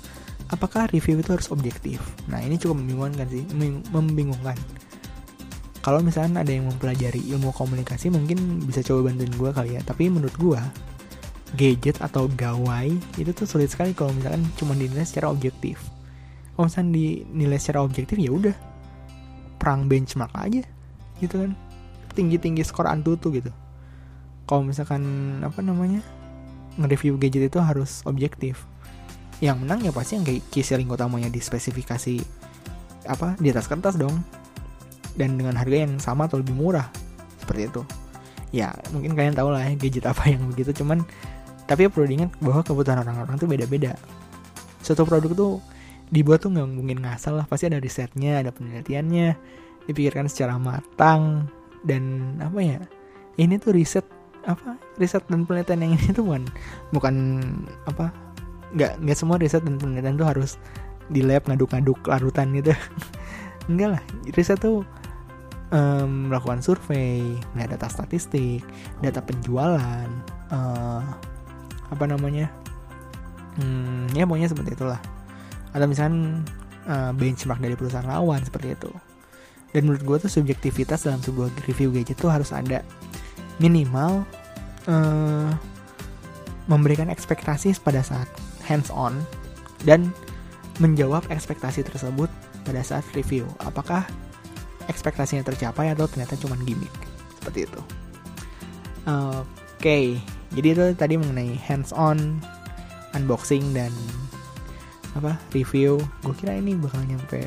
apakah 0.49 0.87
review 0.95 1.19
itu 1.19 1.35
harus 1.35 1.51
objektif 1.51 1.99
nah 2.31 2.39
ini 2.39 2.55
cukup 2.55 2.79
membingungkan 2.79 3.27
sih 3.27 3.43
membingungkan 3.91 4.55
kalau 5.83 6.01
misalnya 6.01 6.41
ada 6.41 6.49
yang 6.49 6.65
mempelajari 6.71 7.21
ilmu 7.35 7.51
komunikasi 7.53 8.09
mungkin 8.09 8.63
bisa 8.63 8.81
coba 8.81 9.11
bantuin 9.11 9.35
gue 9.35 9.51
kali 9.51 9.71
ya 9.77 9.81
tapi 9.83 10.07
menurut 10.07 10.33
gue 10.39 10.61
gadget 11.55 12.03
atau 12.03 12.27
gawai 12.27 12.91
itu 13.15 13.31
tuh 13.31 13.47
sulit 13.47 13.71
sekali 13.71 13.95
kalau 13.95 14.11
misalkan 14.11 14.43
cuma 14.59 14.75
dinilai 14.75 15.07
secara 15.07 15.31
objektif. 15.31 15.79
Kalau 16.55 16.67
misalnya 16.67 16.91
dinilai 16.95 17.59
secara 17.59 17.79
objektif 17.83 18.15
ya 18.19 18.31
udah 18.31 18.55
perang 19.55 19.87
benchmark 19.87 20.31
aja 20.35 20.61
gitu 21.23 21.47
kan. 21.47 21.51
Tinggi 22.15 22.39
tinggi 22.39 22.63
skor 22.63 22.87
antutu 22.87 23.31
gitu. 23.31 23.51
Kalau 24.45 24.61
misalkan 24.61 25.03
apa 25.41 25.59
namanya 25.63 26.05
nge-review 26.77 27.17
gadget 27.17 27.49
itu 27.49 27.59
harus 27.59 28.03
objektif. 28.05 28.67
Yang 29.43 29.57
menang 29.67 29.79
ya 29.83 29.91
pasti 29.91 30.15
yang 30.15 30.23
kayak 30.23 30.43
key 30.47 30.63
selling 30.63 30.87
utamanya 30.87 31.27
di 31.27 31.43
spesifikasi 31.43 32.23
apa 33.09 33.35
di 33.39 33.51
atas 33.51 33.67
kertas 33.67 33.99
dong. 33.99 34.15
Dan 35.15 35.39
dengan 35.39 35.55
harga 35.55 35.87
yang 35.87 35.95
sama 35.99 36.27
atau 36.27 36.39
lebih 36.39 36.55
murah 36.55 36.87
seperti 37.39 37.71
itu. 37.71 37.81
Ya 38.55 38.71
mungkin 38.95 39.15
kalian 39.15 39.35
tahu 39.35 39.51
lah 39.51 39.63
ya 39.63 39.75
gadget 39.75 40.07
apa 40.07 40.27
yang 40.31 40.43
begitu. 40.47 40.71
Cuman 40.83 41.03
tapi 41.65 41.85
ya 41.85 41.89
perlu 41.89 42.05
diingat 42.05 42.31
bahwa 42.41 42.61
kebutuhan 42.61 43.01
orang-orang 43.01 43.35
tuh 43.41 43.49
beda-beda. 43.49 43.97
Suatu 44.85 45.01
produk 45.05 45.31
tuh 45.33 45.53
dibuat 46.13 46.45
tuh 46.45 46.53
nggak 46.53 46.67
mungkin 46.69 47.01
ngasal 47.01 47.41
lah. 47.41 47.45
Pasti 47.49 47.65
ada 47.69 47.81
risetnya 47.81 48.41
ada 48.41 48.53
penelitiannya. 48.53 49.33
Dipikirkan 49.85 50.29
secara 50.29 50.57
matang 50.57 51.49
dan 51.85 52.35
apa 52.41 52.57
ya 52.57 52.81
ini 53.37 53.61
tuh 53.61 53.77
riset 53.77 54.05
apa 54.45 54.77
riset 54.97 55.21
dan 55.29 55.45
penelitian 55.45 55.85
yang 55.85 55.93
ini 55.97 56.09
tuh 56.13 56.25
bukan 56.25 56.43
bukan 56.89 57.15
apa 57.85 58.09
nggak 58.73 59.01
nggak 59.01 59.17
semua 59.17 59.37
riset 59.37 59.61
dan 59.61 59.77
penelitian 59.77 60.17
tuh 60.17 60.27
harus 60.27 60.51
di 61.09 61.21
lab 61.21 61.45
ngaduk-ngaduk 61.45 62.01
larutan 62.09 62.49
gitu. 62.57 62.73
Enggak 63.69 63.97
lah 63.97 64.03
riset 64.33 64.57
tuh 64.61 64.81
um, 65.73 66.29
melakukan 66.29 66.61
survei, 66.61 67.37
melihat 67.53 67.77
data 67.77 67.89
statistik, 67.89 68.61
data 69.01 69.21
penjualan, 69.21 70.09
uh, 70.53 71.01
apa 71.91 72.05
namanya, 72.09 72.49
hmm, 73.59 74.13
ya 74.17 74.25
pokoknya 74.25 74.49
seperti 74.51 74.77
itulah. 74.77 74.99
Atau 75.75 75.85
misalnya 75.89 76.41
uh, 76.87 77.11
benchmark 77.11 77.59
dari 77.59 77.75
perusahaan 77.75 78.07
lawan 78.07 78.41
seperti 78.41 78.73
itu. 78.73 78.91
Dan 79.75 79.91
menurut 79.91 80.03
gue 80.07 80.17
tuh 80.27 80.31
subjektivitas 80.31 81.03
dalam 81.03 81.19
sebuah 81.19 81.51
review 81.67 81.91
gadget 81.91 82.15
tuh 82.15 82.31
harus 82.31 82.55
ada 82.55 82.79
minimal 83.59 84.23
uh, 84.87 85.51
memberikan 86.71 87.11
ekspektasi 87.11 87.75
pada 87.83 87.99
saat 87.99 88.27
hands 88.63 88.87
on 88.87 89.19
dan 89.83 90.09
menjawab 90.79 91.27
ekspektasi 91.27 91.83
tersebut 91.83 92.31
pada 92.63 92.81
saat 92.81 93.03
review. 93.13 93.43
Apakah 93.59 94.07
ekspektasinya 94.89 95.45
tercapai 95.45 95.91
atau 95.91 96.05
ternyata 96.05 96.37
cuma 96.37 96.57
gimmick 96.63 96.93
seperti 97.41 97.69
itu 97.69 97.81
oke 99.05 99.45
okay. 99.77 100.17
Jadi 100.55 100.67
itu 100.71 100.85
tadi 100.95 101.19
mengenai 101.19 101.59
hands 101.59 101.91
on 101.91 102.39
unboxing 103.11 103.75
dan 103.75 103.91
apa 105.15 105.35
review. 105.51 105.99
Gue 106.23 106.35
kira 106.35 106.55
ini 106.55 106.75
bakal 106.75 107.03
nyampe 107.07 107.43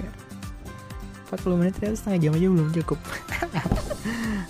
40 1.29 1.61
menit 1.61 1.73
ternyata 1.77 1.97
setengah 2.01 2.21
jam 2.21 2.33
aja 2.37 2.47
belum 2.49 2.69
cukup. 2.73 3.01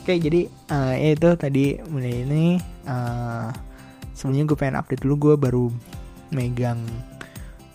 Oke 0.02 0.14
okay, 0.14 0.16
jadi 0.22 0.40
uh, 0.70 0.94
itu 0.94 1.28
tadi 1.34 1.64
mulai 1.90 2.22
ini 2.22 2.44
uh, 2.86 3.50
sebelumnya 4.14 4.44
gue 4.50 4.58
pengen 4.58 4.78
update 4.78 5.02
dulu. 5.02 5.14
Gue 5.18 5.34
baru 5.34 5.66
megang 6.30 6.82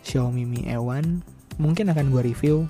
Xiaomi 0.04 0.44
Mi 0.48 0.68
E1 0.68 1.24
mungkin 1.60 1.92
akan 1.92 2.12
gue 2.12 2.22
review. 2.24 2.68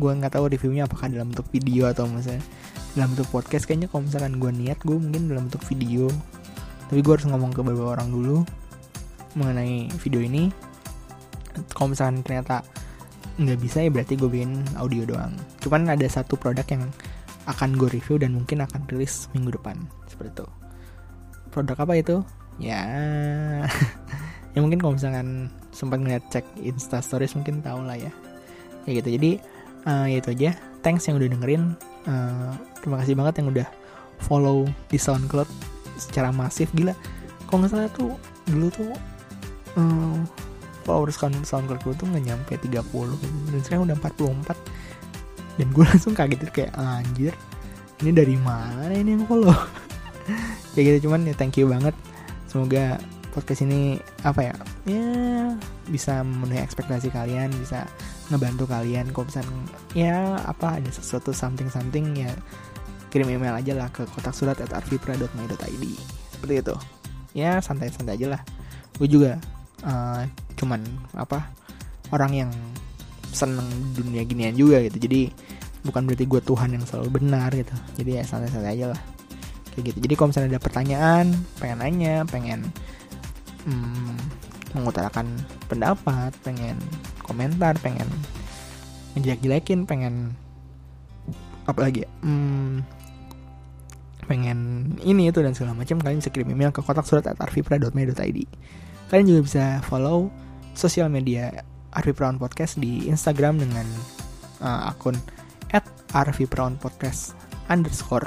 Gue 0.00 0.10
nggak 0.10 0.36
tahu 0.36 0.50
reviewnya 0.50 0.88
apakah 0.88 1.06
dalam 1.12 1.30
bentuk 1.30 1.46
video 1.52 1.86
atau 1.86 2.08
misalnya 2.08 2.44
dalam 2.96 3.12
bentuk 3.12 3.28
podcast. 3.28 3.68
Kayaknya 3.68 3.88
kalau 3.92 4.08
misalkan 4.08 4.40
gue 4.40 4.50
niat 4.52 4.78
gue 4.80 4.96
mungkin 4.96 5.28
dalam 5.28 5.52
bentuk 5.52 5.62
video 5.68 6.08
tapi 6.88 7.00
gue 7.00 7.12
harus 7.16 7.26
ngomong 7.28 7.50
ke 7.52 7.60
beberapa 7.64 7.96
orang 7.96 8.08
dulu 8.12 8.36
mengenai 9.34 9.90
video 9.98 10.22
ini. 10.22 10.50
Kalau 11.74 11.94
misalkan 11.94 12.22
ternyata 12.26 12.62
nggak 13.34 13.58
bisa 13.58 13.82
ya 13.82 13.90
berarti 13.90 14.14
gue 14.14 14.30
bikin 14.30 14.62
audio 14.78 15.02
doang. 15.06 15.34
Cuman 15.62 15.90
ada 15.90 16.06
satu 16.06 16.38
produk 16.38 16.66
yang 16.70 16.86
akan 17.50 17.76
gue 17.76 17.88
review 17.90 18.16
dan 18.16 18.34
mungkin 18.34 18.62
akan 18.62 18.86
rilis 18.90 19.26
minggu 19.34 19.54
depan. 19.54 19.78
Seperti 20.06 20.42
itu. 20.42 20.46
Produk 21.50 21.76
apa 21.78 21.94
itu? 21.98 22.16
Ya. 22.58 22.82
Ya 24.54 24.62
mungkin 24.62 24.78
kalau 24.78 24.94
misalkan 24.94 25.50
sempat 25.74 25.98
ngeliat 25.98 26.30
cek 26.30 26.46
insta 26.62 27.02
stories 27.02 27.34
mungkin 27.34 27.58
tau 27.58 27.82
lah 27.82 27.98
ya. 27.98 28.14
Ya 28.86 29.02
gitu. 29.02 29.10
Jadi 29.18 29.42
uh, 29.82 30.06
ya 30.06 30.22
itu 30.22 30.30
aja. 30.30 30.54
Thanks 30.78 31.10
yang 31.10 31.18
udah 31.18 31.26
dengerin. 31.26 31.74
Uh, 32.06 32.54
terima 32.78 33.02
kasih 33.02 33.18
banget 33.18 33.42
yang 33.42 33.50
udah 33.50 33.66
follow 34.22 34.62
di 34.94 34.94
SoundCloud 34.94 35.73
secara 35.96 36.30
masif 36.34 36.70
gila. 36.72 36.92
Kalau 37.46 37.64
nggak 37.64 37.70
salah 37.72 37.90
tuh 37.92 38.12
dulu 38.50 38.68
tuh 38.72 38.92
uh, 39.78 40.18
followers 40.84 41.16
SoundCloud 41.18 41.80
gue 41.80 41.94
tuh 41.96 42.06
nggak 42.06 42.24
nyampe 42.28 42.52
30 42.60 42.84
dan 43.50 43.60
sekarang 43.64 43.82
udah 43.88 43.96
44 43.98 44.52
dan 45.58 45.66
gue 45.72 45.84
langsung 45.90 46.12
kaget 46.12 46.38
gitu 46.44 46.52
kayak 46.62 46.72
anjir 46.76 47.32
ini 48.04 48.10
dari 48.12 48.36
mana 48.36 48.92
ini 48.92 49.16
yang 49.16 49.24
follow? 49.24 49.54
Ya 50.74 50.82
gitu 50.82 51.06
cuman 51.06 51.22
ya 51.22 51.38
thank 51.38 51.54
you 51.54 51.70
banget. 51.70 51.94
Semoga 52.50 52.98
podcast 53.30 53.62
ini 53.62 54.02
apa 54.26 54.50
ya 54.50 54.54
ya 54.90 55.06
bisa 55.86 56.26
memenuhi 56.26 56.58
ekspektasi 56.58 57.14
kalian 57.14 57.54
bisa 57.62 57.86
ngebantu 58.34 58.66
kalian. 58.66 59.06
Kalau 59.14 59.30
misalnya 59.30 59.54
ya 59.94 60.34
apa 60.42 60.82
ada 60.82 60.90
sesuatu 60.90 61.30
something 61.30 61.70
something 61.70 62.18
ya 62.18 62.34
kirim 63.14 63.30
email 63.30 63.54
aja 63.54 63.78
lah 63.78 63.86
ke 63.94 64.02
kotak 64.10 64.34
surat 64.34 64.58
at 64.58 64.74
arvipra.my.id 64.74 65.84
seperti 66.34 66.54
itu. 66.58 66.74
Ya 67.30 67.62
santai-santai 67.62 68.18
aja 68.18 68.34
lah. 68.34 68.42
Gue 68.98 69.06
juga 69.06 69.38
uh, 69.86 70.26
cuman 70.58 70.82
apa 71.14 71.46
orang 72.10 72.34
yang 72.34 72.50
seneng 73.30 73.70
dunia 73.94 74.26
ginian 74.26 74.58
juga 74.58 74.82
gitu. 74.82 74.98
Jadi 74.98 75.30
bukan 75.86 76.10
berarti 76.10 76.26
gue 76.26 76.40
Tuhan 76.42 76.74
yang 76.74 76.82
selalu 76.82 77.22
benar 77.22 77.54
gitu. 77.54 77.74
Jadi 78.02 78.10
ya 78.18 78.22
santai-santai 78.26 78.74
aja 78.74 78.86
lah. 78.90 79.00
Kayak 79.70 79.94
gitu. 79.94 79.98
Jadi 80.10 80.14
kalau 80.18 80.28
misalnya 80.34 80.58
ada 80.58 80.62
pertanyaan 80.66 81.24
pengen 81.62 81.78
nanya 81.78 82.16
pengen 82.26 82.66
hmm, 83.62 84.18
mengutarakan 84.74 85.30
pendapat 85.70 86.34
pengen 86.42 86.74
komentar 87.22 87.78
pengen 87.78 88.10
ngejelek-jelekin 89.14 89.86
pengen 89.86 90.34
apa 91.64 91.80
lagi 91.80 92.04
ya 92.04 92.10
hmm, 92.26 92.84
pengen 94.24 94.92
ini 95.04 95.30
itu 95.30 95.40
dan 95.44 95.52
segala 95.52 95.76
macam 95.76 96.00
kalian 96.00 96.20
bisa 96.20 96.32
kirim 96.32 96.50
email 96.50 96.72
ke 96.72 96.80
kotak 96.80 97.06
surat 97.06 97.24
at 97.28 97.38
arvipra.me.id 97.40 98.38
kalian 99.08 99.26
juga 99.28 99.40
bisa 99.44 99.64
follow 99.86 100.32
sosial 100.74 101.12
media 101.12 101.62
Arvipra 101.94 102.34
Podcast 102.34 102.82
di 102.82 103.06
Instagram 103.06 103.62
dengan 103.62 103.86
uh, 104.58 104.90
akun 104.90 105.14
at 105.70 105.86
Podcast 106.82 107.38
underscore 107.70 108.26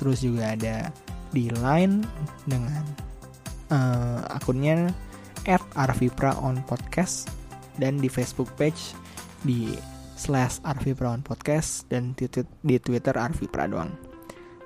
terus 0.00 0.24
juga 0.24 0.56
ada 0.56 0.88
di 1.34 1.50
Line 1.50 2.06
dengan 2.46 2.84
uh, 3.74 4.22
akunnya 4.30 4.92
at 5.44 5.60
Arvipra 5.76 6.36
on 6.40 6.62
podcast 6.64 7.28
dan 7.76 8.00
di 8.00 8.08
Facebook 8.08 8.48
page 8.56 8.96
di 9.44 9.76
slash 10.14 10.62
Arvipra 10.64 11.12
on 11.12 11.20
podcast 11.20 11.84
dan 11.90 12.16
di 12.16 12.76
Twitter 12.78 13.18
Arvipra 13.18 13.68
doang. 13.68 13.92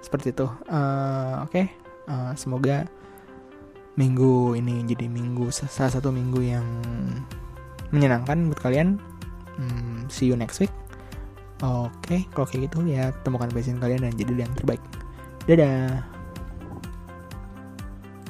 Seperti 0.08 0.32
itu. 0.32 0.48
Uh, 0.72 1.44
oke. 1.44 1.52
Okay. 1.52 1.66
uh, 2.08 2.32
semoga 2.32 2.88
minggu 4.00 4.56
ini 4.56 4.88
jadi 4.88 5.04
minggu 5.10 5.52
salah 5.52 5.92
satu 5.92 6.08
minggu 6.08 6.40
yang 6.40 6.64
menyenangkan 7.92 8.48
buat 8.48 8.60
kalian. 8.64 8.96
Hmm, 9.60 10.08
see 10.08 10.32
you 10.32 10.38
next 10.38 10.64
week. 10.64 10.72
Oke 11.60 11.92
okay, 12.00 12.20
kalau 12.32 12.46
kayak 12.48 12.72
gitu 12.72 12.86
ya 12.88 13.12
temukan 13.26 13.50
passion 13.52 13.76
kalian 13.76 14.08
dan 14.08 14.16
jadi 14.16 14.48
yang 14.48 14.52
terbaik. 14.56 14.80
Dadah 15.44 16.00